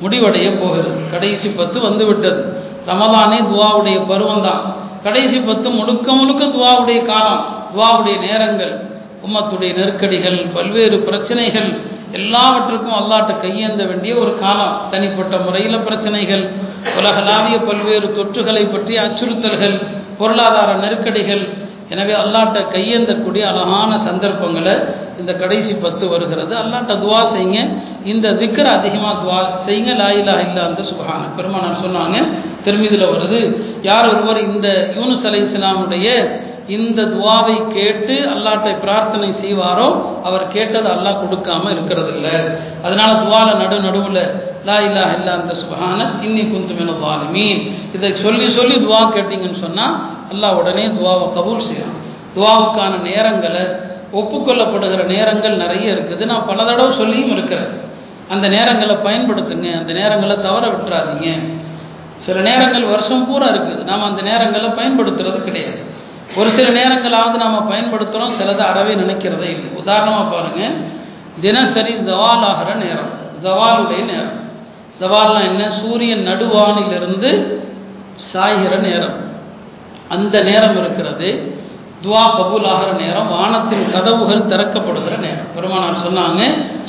முடிவடைய 0.04 0.48
போகிறது. 0.62 1.00
கடைசி 1.14 1.48
பத்து 1.60 1.78
வந்து 1.88 2.04
விட்டது 2.10 2.42
ரமதானே 2.90 3.40
துவாவுடைய 3.52 3.98
பருவம் 4.12 4.46
தான் 4.48 4.64
கடைசி 5.08 5.38
பத்து 5.42 5.70
முழுக்க 5.72 6.08
முழுக்க 6.14 6.44
துவாவுடைய 6.54 7.00
காலம் 7.06 7.44
துவாவுடைய 7.74 8.16
நேரங்கள் 8.28 8.74
உம்மத்துடைய 9.26 9.72
நெருக்கடிகள் 9.78 10.40
பல்வேறு 10.56 10.98
பிரச்சனைகள் 11.00 11.70
எல்லாவற்றுக்கும் 12.12 12.98
அல்லாட்ட 12.98 13.32
கையேந்த 13.44 13.82
வேண்டிய 13.88 14.14
ஒரு 14.16 14.34
காலம் 14.40 14.76
தனிப்பட்ட 14.92 15.36
முறையில் 15.38 15.86
பிரச்சனைகள் 15.88 16.44
உலகளாவிய 17.00 17.58
பல்வேறு 17.70 18.08
தொற்றுகளை 18.18 18.64
பற்றிய 18.68 19.00
அச்சுறுத்தல்கள் 19.02 19.76
பொருளாதார 20.20 20.70
நெருக்கடிகள். 20.76 21.44
எனவே 21.90 22.14
அல்லாட்ட 22.14 22.60
கையேந்தக்கூடிய 22.76 23.44
அழகான 23.52 23.92
சந்தர்ப்பங்களை 24.08 24.76
இந்த 25.22 25.32
கடைசி 25.42 25.74
பத்து 25.86 26.06
வருகிறது. 26.14 26.54
அல்லாட்ட 26.62 26.94
துவா 27.04 27.22
செய்யுங்க. 27.34 27.60
இந்த 28.12 28.34
திக்கரை 28.42 28.72
அதிகமாக 28.80 29.16
துவா 29.24 29.40
செய்யுங்க. 29.68 29.94
லாயிலா 30.02 30.36
இல்லா 30.48 30.64
அந்த 30.70 30.82
சுகான 30.90 31.22
பெருமானார் 31.38 31.82
சொன்னாங்க. 31.86 32.18
திருமிதில் 32.66 33.12
வருது. 33.14 33.40
யார் 33.90 34.12
ஒருவர் 34.12 34.42
இந்த 34.50 34.68
யூனுஸ் 34.98 35.26
அலை 35.30 35.42
இஸ்லாமுடைய 35.48 36.10
இந்த 36.78 37.02
துவாவை 37.12 37.58
கேட்டு 37.76 38.16
அல்லாட்டை 38.32 38.72
பிரார்த்தனை 38.82 39.28
செய்வாரோ 39.42 39.86
அவர் 40.28 40.44
கேட்டது 40.56 40.88
அல்லாஹ் 40.94 41.22
கொடுக்காம 41.22 41.70
இருக்கிறது 41.76 42.10
இல்லை 42.16 42.34
அதனால 42.86 43.10
துவால 43.22 43.48
நடு 43.62 43.78
நடுவில் 43.86 44.24
லா 44.68 44.76
இல்லா 44.88 45.04
இல்லா 45.18 45.32
அந்த 45.42 45.54
சுபஹான. 45.62 46.00
இன்னி 46.26 46.44
குந்துமென 46.54 46.96
வாலிமீன் 47.04 47.62
இதை 47.96 48.10
சொல்லி 48.24 48.48
சொல்லி 48.58 48.76
துவா 48.86 49.02
கேட்டீங்கன்னு 49.16 49.64
சொன்னால் 49.66 49.96
அல்லாஹ் 50.34 50.58
உடனே 50.62 50.86
துவாவை 50.98 51.28
கபூல் 51.38 51.68
செய்யலாம் 51.70 52.02
துவாவுக்கான 52.36 52.94
நேரங்களை 53.10 53.64
ஒப்புக்கொள்ளப்படுகிற 54.14 55.06
நேரங்கள் 55.06 55.56
நிறைய 55.56 55.92
இருக்குது. 55.92 56.26
நான் 56.26 56.46
பல 56.46 56.64
தடவை 56.64 56.96
சொல்லியும் 56.96 57.32
இருக்கிறேன். 57.32 57.68
அந்த 58.30 58.50
நேரங்களை 58.50 58.98
பயன்படுத்துங்க. 59.04 59.78
அந்த 59.78 59.94
நேரங்களை 59.94 60.40
தவற 60.40 60.68
விட்டுறாதீங்க. 60.68 61.40
சில 62.16 62.40
நேரங்கள் 62.40 62.84
வருஷம் 62.84 63.28
பூரா 63.28 63.48
இருக்குது. 63.48 63.84
நாம் 63.84 64.04
அந்த 64.04 64.22
நேரங்களை 64.22 64.72
பயன்படுத்துறது 64.72 65.44
கிடையாது. 65.44 65.80
ஒரு 66.36 66.50
சில 66.50 66.84
நேரங்களாவது 66.84 67.36
நாம் 67.36 67.72
பயன்படுத்துகிறோம் 67.72 68.32
சிலதை 68.42 68.58
அறவே 68.58 68.96
நினைக்கிறதே 68.96 69.50
இல்லை. 69.50 69.70
உதாரணமாக 69.76 70.36
பாருங்கள் 70.36 70.74
தினசரி 71.42 71.94
ஜவால் 71.94 72.46
ஆகிற 72.46 72.74
நேரம். 72.74 73.26
ஜவாலுடைய 73.44 74.06
நேரம். 74.06 74.46
ஜவால்லாம் 75.00 75.44
என்ன? 75.44 75.70
சூரியன் 75.70 76.28
நடுவானிலிருந்து 76.28 77.54
சாய்கிற 78.34 78.80
நேரம். 78.80 79.26
அந்த 80.10 80.44
நேரம் 80.44 80.78
இருக்கிறது. 80.78 81.57
துவா 82.04 82.24
கபூல் 82.38 82.68
ஆகிற 82.72 82.90
நேரம் 83.04 83.30
வானத்தின் 83.36 83.86
கதவுகள் 83.94 84.50
திறக்கப்படுகிற 84.52 85.14
நேரம். 85.26 85.48
பெருமானார் 85.56 86.04
சொன்னாங்க 86.06 86.42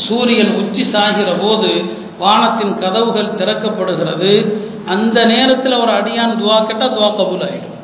சூரியன் 0.07 0.53
உச்சி 0.61 0.85
சாகிற 0.95 1.31
போது 1.43 1.71
வானத்தின் 2.25 2.75
கதவுகள் 2.83 3.37
திறக்கப்படுகிறது. 3.41 4.33
அந்த 4.95 5.19
நேரத்தில் 5.33 5.81
ஒரு 5.83 5.93
அடியான் 6.01 6.37
துவா 6.41 6.59
கேட்டால் 6.69 6.95
துவா 6.97 7.09
கபூல் 7.21 7.47
ஆகிடும் 7.47 7.75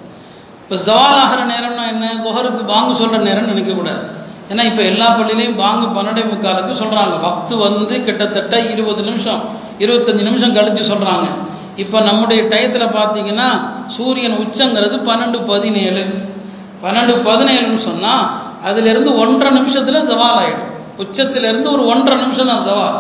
இப்போ 0.63 0.77
ஜவால் 0.89 1.19
ஆகிற 1.23 1.41
நேரம்னா 1.53 1.87
என்ன? 1.95 2.05
குஹருக்கு 2.27 2.63
பாங்கு 2.73 2.93
சொல்கிற 3.01 3.19
நேரம்னு 3.29 3.53
நினைக்கக்கூடாது 3.53 4.05
ஏன்னா 4.51 4.63
இப்போ 4.71 4.83
எல்லா 4.93 5.09
பள்ளியிலையும் 5.19 5.59
பாங்கு 5.63 5.87
பன்னெண்டே 5.97 6.23
முக்காலுக்கு 6.31 6.73
சொல்கிறாங்க 6.83 7.15
வக்து 7.27 7.55
வந்து 7.65 7.95
கிட்டத்தட்ட 8.07 8.55
இருபது 8.73 9.03
நிமிஷம் 9.09 9.41
இருபத்தஞ்சி 9.85 10.25
நிமிஷம் 10.29 10.57
கழித்து 10.59 10.83
சொல்கிறாங்க 10.93 11.27
இப்போ 11.83 11.99
நம்முடைய 12.09 12.41
டயத்தில் 12.53 12.95
பார்த்தீங்கன்னா 12.99 13.49
சூரியன் 13.97 14.37
உச்சங்கிறது 14.43 14.97
பன்னெண்டு 15.09 15.39
பதினேழு. 15.53 16.05
பன்னெண்டு 16.85 17.15
பதினேழுன்னு 17.29 17.81
சொன்னால் 17.89 18.25
அதுலேருந்து 18.69 19.11
ஒன்றரை 19.23 19.51
நிமிஷத்தில் 19.59 20.09
ஜவால் 20.13 20.39
ஆகிடும் 20.43 20.71
உச்சத்திலேருந்து 21.03 21.69
ஒரு 21.77 21.85
ஒன்றரை 21.93 22.17
நிமிஷம் 22.25 22.51
தான் 22.53 22.65
ஜவால் 22.69 22.97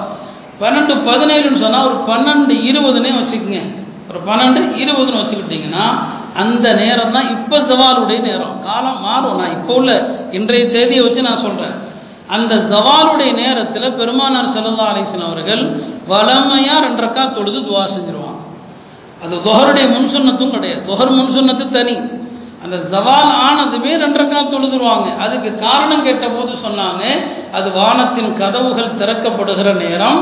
பன்னெண்டு 0.61 0.95
பதினேழுன்னு 1.09 1.63
சொன்னால் 1.65 1.89
ஒரு 1.89 1.97
பன்னெண்டு 2.11 2.55
இருபதுன்னே 2.69 3.13
வச்சுக்கோங்க. 3.21 3.61
ஒரு 4.11 4.21
பன்னெண்டு 4.29 4.61
இருபதுன்னு 4.83 5.21
வச்சுக்கிட்டிங்கன்னா 5.23 5.87
அந்த 6.43 6.67
நேரம் 6.83 7.15
தான் 7.17 7.29
இப்போ 7.35 7.57
ஜவாலுடைய 7.71 8.19
நேரம். 8.29 8.55
காலம் 8.67 9.01
மாறும். 9.07 9.37
நான் 9.41 9.55
இப்போ 9.59 9.73
உள்ள 9.81 9.91
இன்றைய 10.39 10.65
தேதியை 10.77 11.03
வச்சு 11.07 11.29
நான் 11.29 11.45
சொல்கிறேன் 11.47 11.75
அந்த 12.35 12.55
ஜவாலுடைய 12.73 13.31
நேரத்தில் 13.43 13.97
பெருமானார் 14.01 14.53
செல்லல்லா 14.55 14.85
அலிசன் 14.93 15.27
அவர்கள் 15.29 15.63
வளமையாக 16.13 16.85
ரெண்டரைக்கா 16.87 17.25
தொழுது 17.37 17.61
துவா 17.69 17.83
செஞ்சிருவாங்க. 17.95 18.41
அது 19.25 19.35
தொஹருடைய 19.47 19.87
முன்சுன்னத்தும் 19.95 20.55
கிடையாது. 20.57 20.83
தொஹர் 20.91 21.17
முன்சுன்னத்து 21.19 21.67
தனி. 21.79 21.97
அந்த 22.65 22.77
ஜவால் 22.93 23.31
ஆனதுமே 23.47 23.93
ரெண்டரைக்கா 24.03 24.39
தொழுதுருவாங்க 24.53 25.09
அதுக்கு 25.25 25.51
காரணம் 25.65 26.05
கேட்டபோது 26.07 26.53
சொன்னாங்க 26.63 27.03
அது 27.59 27.69
வானத்தின் 27.73 28.31
கதவுகள் 28.41 28.97
திறக்கப்படுகிற 29.01 29.69
நேரம். 29.83 30.19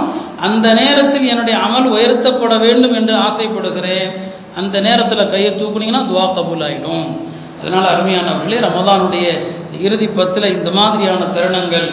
அந்த 0.46 0.66
நேரத்தில் 0.80 1.28
என்னுடைய 1.32 1.56
அமல் 1.66 1.88
உயர்த்தப்பட 1.94 2.54
வேண்டும் 2.64 2.94
என்று 3.00 3.14
ஆசைப்படுகிறேன். 3.26 4.08
அந்த 4.60 4.76
நேரத்தில் 4.86 5.30
கையை 5.32 5.50
தூக்குனீங்கன்னா 5.52 6.02
துவா 6.08 6.24
கபூல் 6.28 6.64
ஆகிடும் 6.66 7.06
அதனால் 7.60 7.90
அருமையானவர்களே 7.92 8.58
ரமதானுடைய 8.64 9.26
இறுதி 9.80 10.08
பத்தில் 10.08 10.54
இந்த 10.56 10.70
மாதிரியான 10.78 11.28
தருணங்கள் 11.36 11.86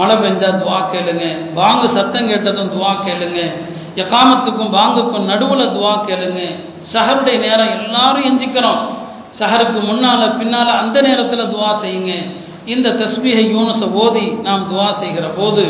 மழை 0.00 0.16
பெஞ்சா 0.16 0.50
துவா 0.60 0.78
கேளுங்க 0.92 1.24
வாங்கு 1.54 1.88
சத்தம் 1.96 2.28
கேட்டதும் 2.30 2.72
துவா 2.74 2.92
கேளுங்க 3.06 3.40
எக்காமத்துக்கும் 4.02 4.74
வாங்குக்கும் 4.76 5.28
நடுவில் 5.30 5.72
துவா 5.74 5.94
கேளுங்க 6.08 6.40
சஹருடைய 6.92 7.36
நேரம் 7.46 7.74
எல்லாரும் 7.78 8.26
எஞ்சிக்கிறோம் 8.30 8.82
சஹருக்கு 9.38 9.80
முன்னால் 9.90 10.24
பின்னால் 10.40 10.78
அந்த 10.82 10.96
நேரத்தில் 11.08 11.50
துவா 11.54 11.70
செய்யுங்க. 11.84 12.12
இந்த 12.74 12.88
தஸ்பீகை 13.00 13.44
யூனஸை 13.54 13.86
ஓதி 14.02 14.26
நாம் 14.46 14.68
துவா 14.70 14.88
செய்கிற 15.00 15.26
போது 15.38 15.64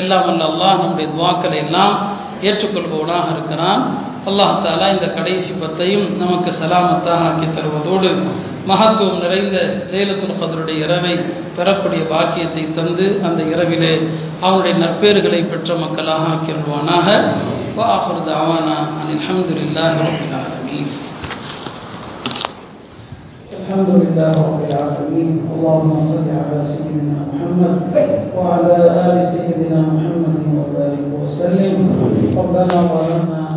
எல்லாம் 0.00 0.24
வல்ல 0.26 0.44
அல்லாஹ் 0.50 0.80
நம்முடைய 0.82 1.08
துவாக்களை 1.14 1.58
எல்லாம் 1.64 1.94
ஏற்றுக்கொள்பவனாக 2.48 3.26
இருக்கிறான். 3.34 3.82
அல்லாஹ் 4.28 4.54
தாலா 4.64 4.86
இந்த 4.94 5.06
கடைசி 5.16 5.52
பத்தையும் 5.62 6.06
நமக்கு 6.22 6.50
சலாமத்தாக 6.60 7.26
ஆக்கி 7.30 7.46
தருவதோடு 7.56 8.10
மகத்துவம் 8.70 9.20
நிறைந்த 9.24 9.58
லேலத்துல் 9.92 10.40
கதருடைய 10.40 10.78
இரவை 10.86 11.14
பெறக்கூடிய 11.56 12.02
பாக்கியத்தை 12.12 12.64
தந்து 12.78 13.06
அந்த 13.26 13.40
இரவிலே 13.52 13.92
அவனுடைய 14.44 14.74
நற்பேறுகளை 14.84 15.40
பெற்ற 15.52 15.76
மக்களாக 15.84 16.32
ஆக்கிடுவானாக 16.34 17.06
வாஹர் 17.78 18.24
தாவானா 18.30 18.78
அனில் 19.00 19.22
அஹமதுல்லாஹி 19.24 19.98
ரபின் 20.06 20.34
ஆலமீன். 20.40 20.90
الحمد 23.68 23.90
لله 23.90 24.32
رب 24.32 24.60
العالمين. 24.70 25.44
اللهم 25.54 25.92
صل 26.02 26.24
على 26.24 26.64
سيدنا 26.64 27.18
محمد 27.32 27.76
وعلى 28.36 28.76
آل 29.04 29.28
سيدنا 29.28 29.80
محمد 29.92 30.40
وبارك 30.56 31.04
وسلم. 31.20 31.76
ربنا 32.36 32.76
ظلمنا 32.92 33.47